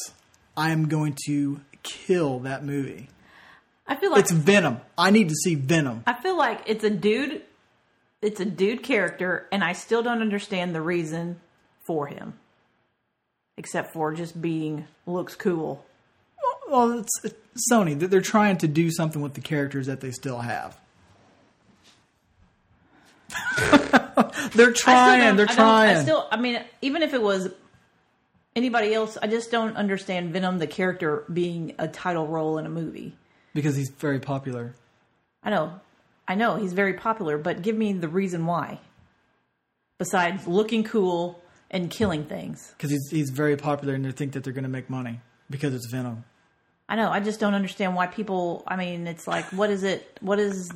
[0.55, 3.09] I am going to kill that movie.
[3.87, 4.81] I feel like It's Venom.
[4.97, 6.03] I need to see Venom.
[6.05, 7.41] I feel like it's a dude.
[8.21, 11.39] It's a dude character, and I still don't understand the reason
[11.87, 12.33] for him,
[13.59, 15.85] except for just being looks cool.
[16.69, 17.35] Well, it's, it's
[17.71, 17.99] Sony.
[17.99, 20.79] They're- They're trying to do something with the characters that they still have.
[24.53, 25.35] they're trying.
[25.35, 25.97] They're I trying.
[25.97, 27.49] I still, I mean, even if it was
[28.55, 32.69] anybody else, I just don't understand Venom, the character, being a title role in a
[32.69, 33.13] movie.
[33.53, 34.73] because he's very popular.
[35.43, 35.79] I know,
[36.27, 38.79] I know, he's very popular, but give me the reason why.
[39.97, 41.41] Besides looking cool
[41.71, 44.69] and killing things, Because he's he's very popular, and they think that they're going to
[44.69, 46.23] make money because it's Venom.
[46.87, 47.09] I know.
[47.11, 48.63] I just don't understand why people.
[48.67, 50.17] I mean, it's like, what is it?
[50.21, 50.71] What is?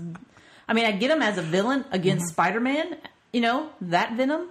[0.67, 2.33] I mean, I get him as a villain against Mm-hmm.
[2.33, 2.97] Spider Man.
[3.31, 4.49] You know that Venom,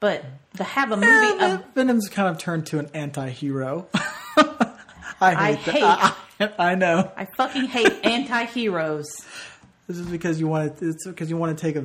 [0.00, 0.24] but
[0.56, 3.88] to have a movie Eh, of Venom's kind of turned to an anti-hero.
[3.94, 4.74] I
[5.20, 5.80] I hate.
[5.82, 6.16] that.
[6.58, 7.12] I, I know.
[7.16, 9.06] I fucking hate anti-heroes.
[9.86, 10.88] This is because you want to.
[10.88, 11.84] It's because you want to take a,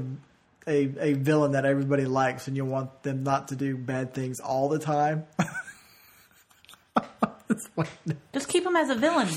[0.68, 4.40] a a villain that everybody likes, and you want them not to do bad things
[4.40, 5.26] all the time.
[7.50, 7.88] It's like-
[8.34, 9.30] Just keep him as a villain.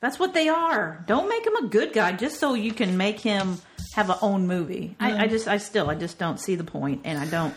[0.00, 1.02] That's what they are.
[1.06, 3.56] Don't make him a good guy just so you can make him
[3.94, 4.94] have a own movie.
[5.00, 7.54] I, I just, I still, I just don't see the point, and I don't.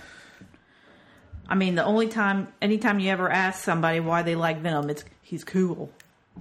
[1.49, 5.03] I mean, the only time, anytime you ever ask somebody why they like Venom, it's
[5.21, 5.91] he's cool,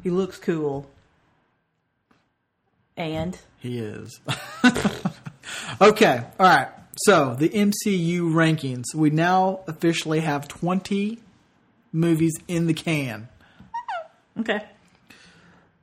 [0.05, 0.89] he looks cool,
[2.97, 4.20] and He is.
[5.81, 6.68] okay, all right.
[7.05, 8.95] So the MCU rankings.
[8.95, 11.18] We now officially have twenty
[11.93, 13.29] movies in the can.
[14.39, 14.64] okay,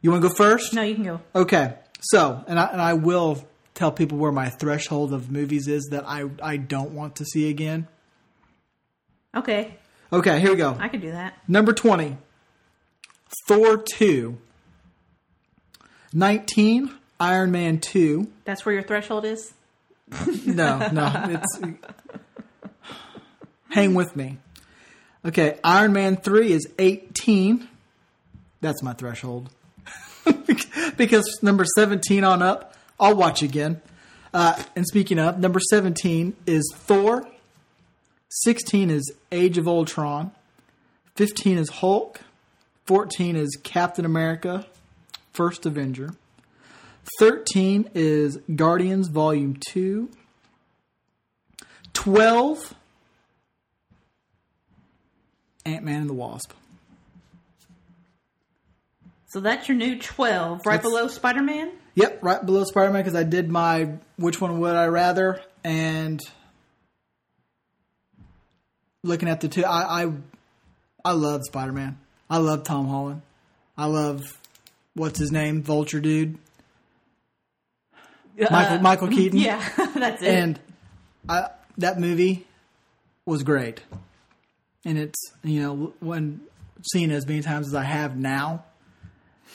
[0.01, 0.73] You want to go first?
[0.73, 1.21] no, you can go.
[1.35, 1.73] Okay.
[2.01, 6.03] So, and I, and I will tell people where my threshold of movies is that
[6.07, 7.88] I I don't want to see again.
[9.35, 9.75] Okay,
[10.13, 10.75] Okay, here we go.
[10.79, 11.33] I can do that.
[11.49, 12.15] Number 20,
[13.47, 14.38] Thor 2.
[16.13, 18.27] 19, Iron Man 2.
[18.45, 19.53] That's where your threshold is.
[20.45, 21.59] No, no, it's.
[23.69, 24.37] Hang with me.
[25.25, 27.67] Okay, Iron Man 3 is 18.
[28.61, 29.49] That's my threshold.
[30.97, 33.81] because number 17 on up, I'll watch again.
[34.33, 37.27] Uh, and speaking of, number 17 is Thor.
[38.29, 40.31] 16 is Age of Ultron.
[41.15, 42.21] 15 is Hulk.
[42.85, 44.65] 14 is Captain America,
[45.33, 46.13] First Avenger.
[47.19, 50.09] 13 is Guardians Volume 2.
[51.93, 52.75] 12
[55.65, 56.53] Ant Man and the Wasp.
[59.29, 61.71] So that's your new twelve, right That's- below Spider Man.
[61.95, 66.21] Yep, right below Spider Man because I did my which one would I rather and
[69.03, 70.11] looking at the two, I I,
[71.03, 71.97] I love Spider Man.
[72.29, 73.21] I love Tom Holland.
[73.77, 74.39] I love
[74.93, 76.37] what's his name, Vulture dude,
[78.38, 79.39] Michael uh, Michael Keaton.
[79.39, 80.29] Yeah, that's it.
[80.29, 80.59] and
[81.27, 82.45] I, that movie
[83.25, 83.81] was great.
[84.85, 86.41] And it's you know when
[86.91, 88.63] seen as many times as I have now,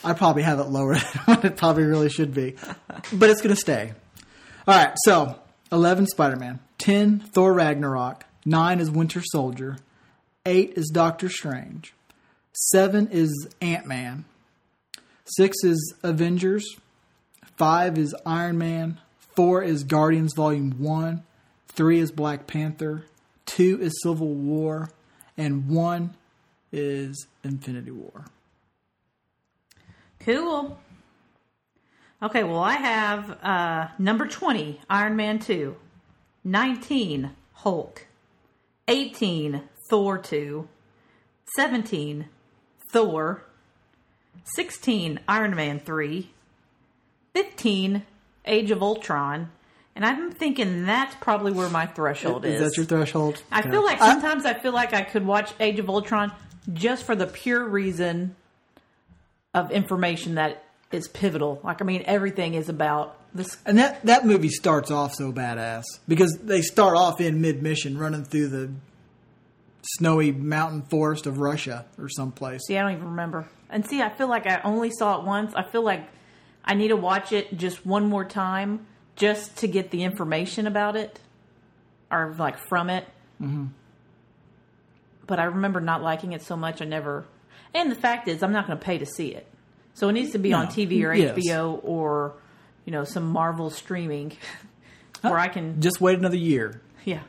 [0.05, 2.57] I probably have it lower than what it probably really should be,
[3.12, 3.93] but it's gonna stay.
[4.66, 5.39] All right, so
[5.70, 9.78] eleven Spider Man, ten Thor Ragnarok, nine is Winter Soldier,
[10.45, 11.95] eight is Doctor Strange,
[12.53, 14.24] seven is Ant Man,
[15.24, 16.76] six is Avengers,
[17.57, 18.98] Five is Iron Man.
[19.36, 21.22] Four is Guardians Volume 1.
[21.68, 23.05] Three is Black Panther.
[23.46, 24.90] Two is Civil War.
[25.36, 26.14] And one
[26.70, 28.26] is Infinity War.
[30.20, 30.78] Cool.
[32.22, 35.74] Okay, well, I have uh, number 20, Iron Man 2.
[36.44, 38.07] 19, Hulk.
[38.86, 40.68] 18, Thor 2.
[41.57, 42.28] 17,
[42.92, 43.42] Thor.
[44.44, 46.30] 16, Iron Man 3.
[47.35, 48.03] 15,
[48.47, 49.51] Age of Ultron.
[49.95, 52.61] And I'm thinking that's probably where my threshold is.
[52.61, 53.43] Is that your threshold?
[53.53, 56.33] I feel like sometimes I feel like I could watch Age of Ultron
[56.72, 58.35] just for the pure reason
[59.53, 61.61] of information that is pivotal.
[61.62, 63.59] Like I mean, everything is about this.
[63.66, 67.99] And that, that movie starts off so badass because they start off in mid mission
[67.99, 68.70] running through the
[69.83, 72.62] snowy mountain forest of Russia or someplace.
[72.66, 73.49] See, I don't even remember.
[73.68, 75.55] And see, I feel like I only saw it once.
[75.55, 76.07] I feel like
[76.65, 78.87] I need to watch it just one more time
[79.17, 81.19] just to get the information about it
[82.11, 83.07] or like from it.
[83.41, 83.67] Mm-hmm.
[85.27, 86.83] But I remember not liking it so much.
[86.83, 87.25] I never.
[87.75, 89.47] And the fact is, I'm not going to pay to see it.
[89.95, 91.37] So it needs to be on TV or Yes.
[91.37, 92.35] HBO or,
[92.85, 94.33] you know, some Marvel streaming
[95.23, 95.81] where I can.
[95.81, 96.81] Just wait another year.
[97.05, 97.21] Yeah.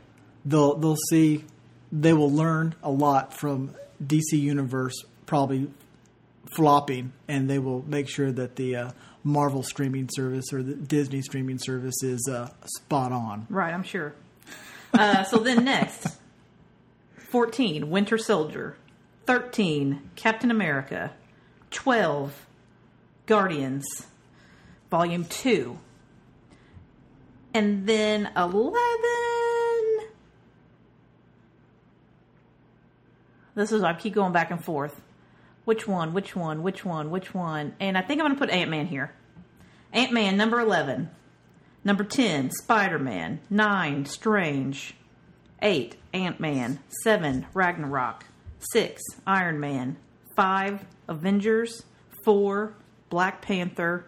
[0.44, 1.44] they'll they'll see
[1.90, 3.74] they will learn a lot from
[4.04, 4.94] DC Universe
[5.26, 5.68] probably
[6.56, 8.90] flopping, and they will make sure that the uh,
[9.24, 13.46] Marvel streaming service or the Disney streaming service is uh, spot on.
[13.50, 14.14] Right, I'm sure.
[14.96, 16.06] Uh, so then next
[17.16, 18.76] 14, Winter Soldier.
[19.26, 21.10] 13, Captain America.
[21.72, 22.46] 12,
[23.26, 24.06] Guardians,
[24.88, 25.76] Volume 2.
[27.52, 28.78] And then 11.
[33.56, 35.00] This is, I keep going back and forth.
[35.64, 37.74] Which one, which one, which one, which one?
[37.80, 39.12] And I think I'm going to put Ant Man here.
[39.92, 41.10] Ant Man, number 11.
[41.84, 43.40] Number 10, Spider Man.
[43.48, 44.94] 9, Strange.
[45.62, 46.80] 8, Ant Man.
[47.02, 48.24] 7, Ragnarok.
[48.58, 49.96] 6, Iron Man.
[50.36, 51.84] 5, Avengers.
[52.24, 52.74] 4,
[53.08, 54.06] Black Panther.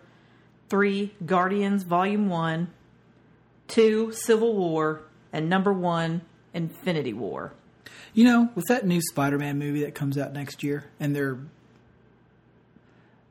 [0.68, 2.68] 3, Guardians Volume 1.
[3.68, 5.02] 2, Civil War.
[5.32, 7.54] And number 1, Infinity War.
[8.14, 11.38] You know, with that new Spider-Man movie that comes out next year, and they're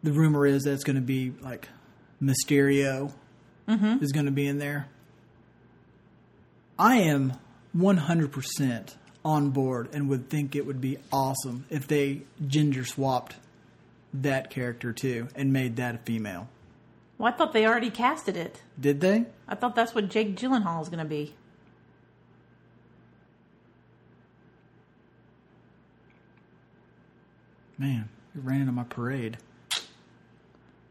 [0.04, 1.68] the rumor is that it's going to be like
[2.22, 3.12] Mysterio
[3.68, 4.04] mm-hmm.
[4.04, 4.88] is going to be in there.
[6.78, 7.34] I am
[7.76, 13.36] 100% on board and would think it would be awesome if they ginger swapped
[14.14, 16.48] that character too and made that a female.
[17.18, 18.62] Well, I thought they already casted it.
[18.80, 19.26] Did they?
[19.48, 21.34] I thought that's what Jake Gyllenhaal is going to be.
[27.86, 29.38] Man, you're raining on my parade.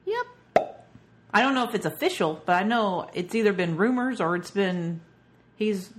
[0.06, 0.86] Yep.
[1.32, 4.52] I don't know if it's official, but I know it's either been rumors or it's
[4.52, 5.00] been
[5.56, 5.90] he's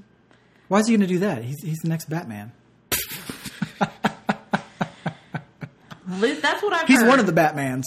[0.69, 1.43] Why is he going to do that?
[1.43, 2.53] He's, he's the next Batman.
[6.07, 7.09] that's what I've He's heard.
[7.09, 7.83] one of the Batmans.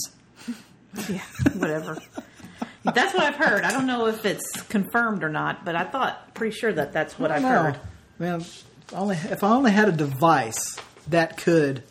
[1.08, 1.22] yeah,
[1.54, 1.96] whatever.
[2.84, 3.64] that's what I've heard.
[3.64, 7.18] I don't know if it's confirmed or not, but I thought pretty sure that that's
[7.18, 7.48] what I've No.
[7.48, 7.80] heard.
[8.18, 8.44] Man,
[8.92, 10.76] only if I only had a device
[11.08, 11.84] that could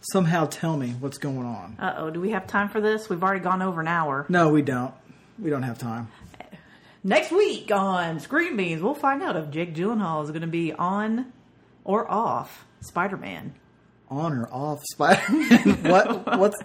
[0.00, 1.76] somehow tell me what's going on.
[1.78, 3.08] Uh oh, do we have time for this?
[3.08, 4.26] We've already gone over an hour.
[4.28, 4.94] No, we don't.
[5.38, 6.08] We don't have time.
[7.02, 10.72] Next week on Screen Beans, we'll find out if Jake Gyllenhaal is going to be
[10.74, 11.32] on
[11.84, 13.54] or off Spider Man.
[14.10, 15.82] On or off Spider-Man?
[15.90, 16.38] what?
[16.38, 16.60] What's?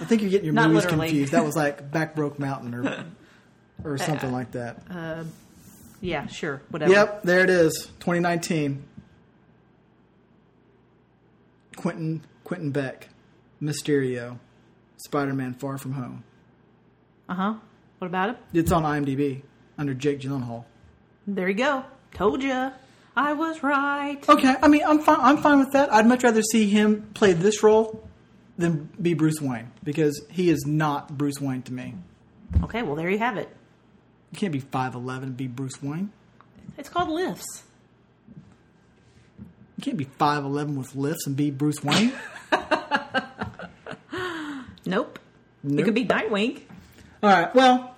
[0.00, 1.08] I think you're getting your Not movies literally.
[1.08, 1.32] confused.
[1.32, 3.04] That was like Back Broke Mountain or
[3.84, 4.82] or something like that.
[4.90, 5.24] Uh,
[6.00, 6.92] Yeah, sure, whatever.
[6.92, 7.86] Yep, there it is.
[8.00, 8.82] 2019.
[11.76, 13.08] Quentin Quentin Beck,
[13.60, 14.38] Mysterio,
[14.96, 16.24] Spider-Man: Far From Home.
[17.28, 17.54] Uh huh.
[17.98, 18.36] What about it?
[18.52, 19.42] It's on IMDb
[19.78, 20.64] under Jake Gyllenhaal.
[21.26, 21.84] There you go.
[22.14, 22.72] Told ya.
[23.14, 24.18] I was right.
[24.28, 25.20] Okay, I mean, I'm fine.
[25.20, 25.92] I'm fine with that.
[25.92, 28.02] I'd much rather see him play this role
[28.56, 31.94] than be Bruce Wayne because he is not Bruce Wayne to me.
[32.64, 33.48] Okay, well there you have it.
[34.30, 36.10] You can't be five eleven and be Bruce Wayne.
[36.78, 37.64] It's called lifts.
[39.82, 42.12] You can't be five eleven with lifts and be Bruce Wayne.
[44.84, 45.18] Nope.
[45.64, 46.60] You could be Nightwing.
[47.22, 47.54] All right.
[47.54, 47.94] Well,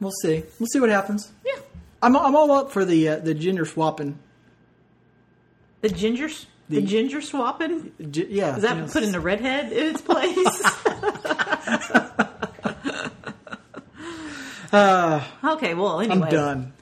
[0.00, 0.44] we'll see.
[0.58, 1.32] We'll see what happens.
[1.44, 1.54] Yeah.
[2.00, 4.18] I'm I'm all up for the uh, the gender swapping.
[5.80, 6.28] The ginger,
[6.68, 7.92] the, The- ginger swapping.
[8.10, 8.56] G- yeah.
[8.56, 8.92] Is that yes.
[8.92, 10.62] putting the redhead in its place?
[15.44, 15.74] okay.
[15.74, 16.72] Well, anyway, I'm done.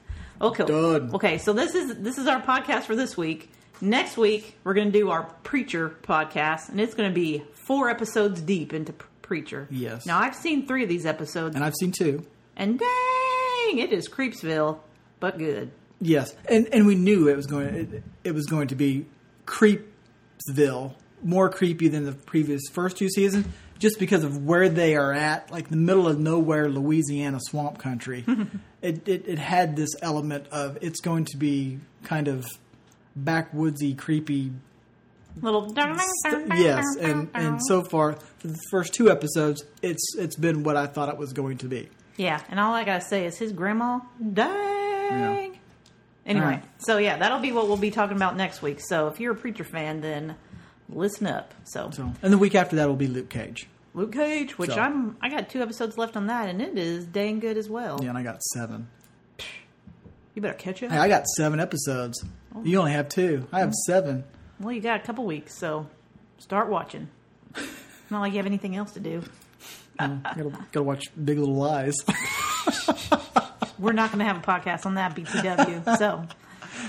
[0.41, 0.65] Okay.
[0.67, 1.15] Done.
[1.15, 1.39] Okay.
[1.39, 3.51] So this is this is our podcast for this week.
[3.81, 7.89] Next week we're going to do our preacher podcast, and it's going to be four
[7.89, 9.67] episodes deep into preacher.
[9.71, 10.07] Yes.
[10.07, 12.27] Now I've seen three of these episodes, And I've seen two.
[12.57, 14.79] and dang, it is Creepsville,
[15.19, 15.71] but good.
[16.01, 19.07] Yes, and and we knew it was going it, it was going to be
[19.47, 23.47] Creepsville, more creepy than the previous first two seasons,
[23.79, 28.25] just because of where they are at, like the middle of nowhere, Louisiana swamp country.
[28.83, 32.47] it, it it had this element of it's going to be kind of
[33.19, 34.53] backwoodsy, creepy.
[35.41, 40.77] Little Yes, and and so far for the first two episodes, it's it's been what
[40.77, 41.89] I thought it was going to be.
[42.17, 44.01] Yeah, and all I gotta say is his grandma,
[44.33, 45.59] dang.
[46.27, 46.65] Anyway, All right.
[46.79, 48.79] so yeah, that'll be what we'll be talking about next week.
[48.81, 50.37] So if you're a preacher fan, then
[50.89, 51.55] listen up.
[51.65, 53.69] So, So, and the week after that will be Luke Cage.
[53.95, 57.07] Luke Cage, which So- I'm, I got two episodes left on that, and it is
[57.07, 58.01] dang good as well.
[58.03, 58.89] Yeah, and I got seven.
[60.35, 60.91] You better catch up.
[60.91, 62.25] Hey, I got seven episodes.
[62.55, 62.63] Oh.
[62.65, 63.47] You only have two.
[63.53, 63.75] I have mm.
[63.87, 64.25] seven.
[64.59, 65.89] well, you got a couple weeks, so
[66.39, 67.09] start watching.
[68.11, 69.23] Not like you have anything else to do.
[69.99, 71.97] Mm, gotta, gotta watch Big Little Lies.
[73.79, 76.27] We're not going to have a podcast on that BTW, so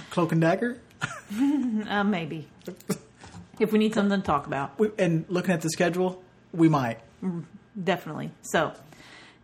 [0.10, 0.78] Cloak and Dagger.
[1.88, 2.48] uh, maybe
[3.60, 4.78] if we need something to talk about.
[4.80, 6.22] We, and looking at the schedule,
[6.52, 7.00] we might.
[7.24, 7.46] Mm,
[7.82, 8.32] definitely.
[8.42, 8.74] So,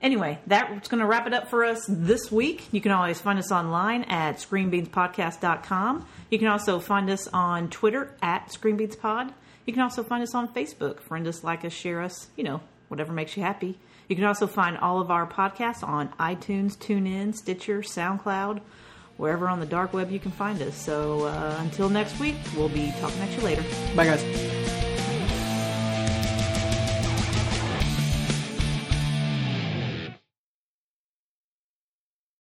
[0.08, 2.70] anyway, that's going to wrap it up for us this week.
[2.72, 6.08] You can always find us online at screenbeanspodcast.com.
[6.32, 9.34] You can also find us on Twitter at screenbeanspod.
[9.66, 11.02] You can also find us on Facebook.
[11.02, 13.78] Friend us, like us, share us, you know, whatever makes you happy.
[14.08, 18.62] You can also find all of our podcasts on iTunes, TuneIn, Stitcher, SoundCloud,
[19.18, 20.76] wherever on the dark web you can find us.
[20.76, 23.66] So, uh, until next week, we'll be talking at you later.
[23.94, 24.87] Bye, guys.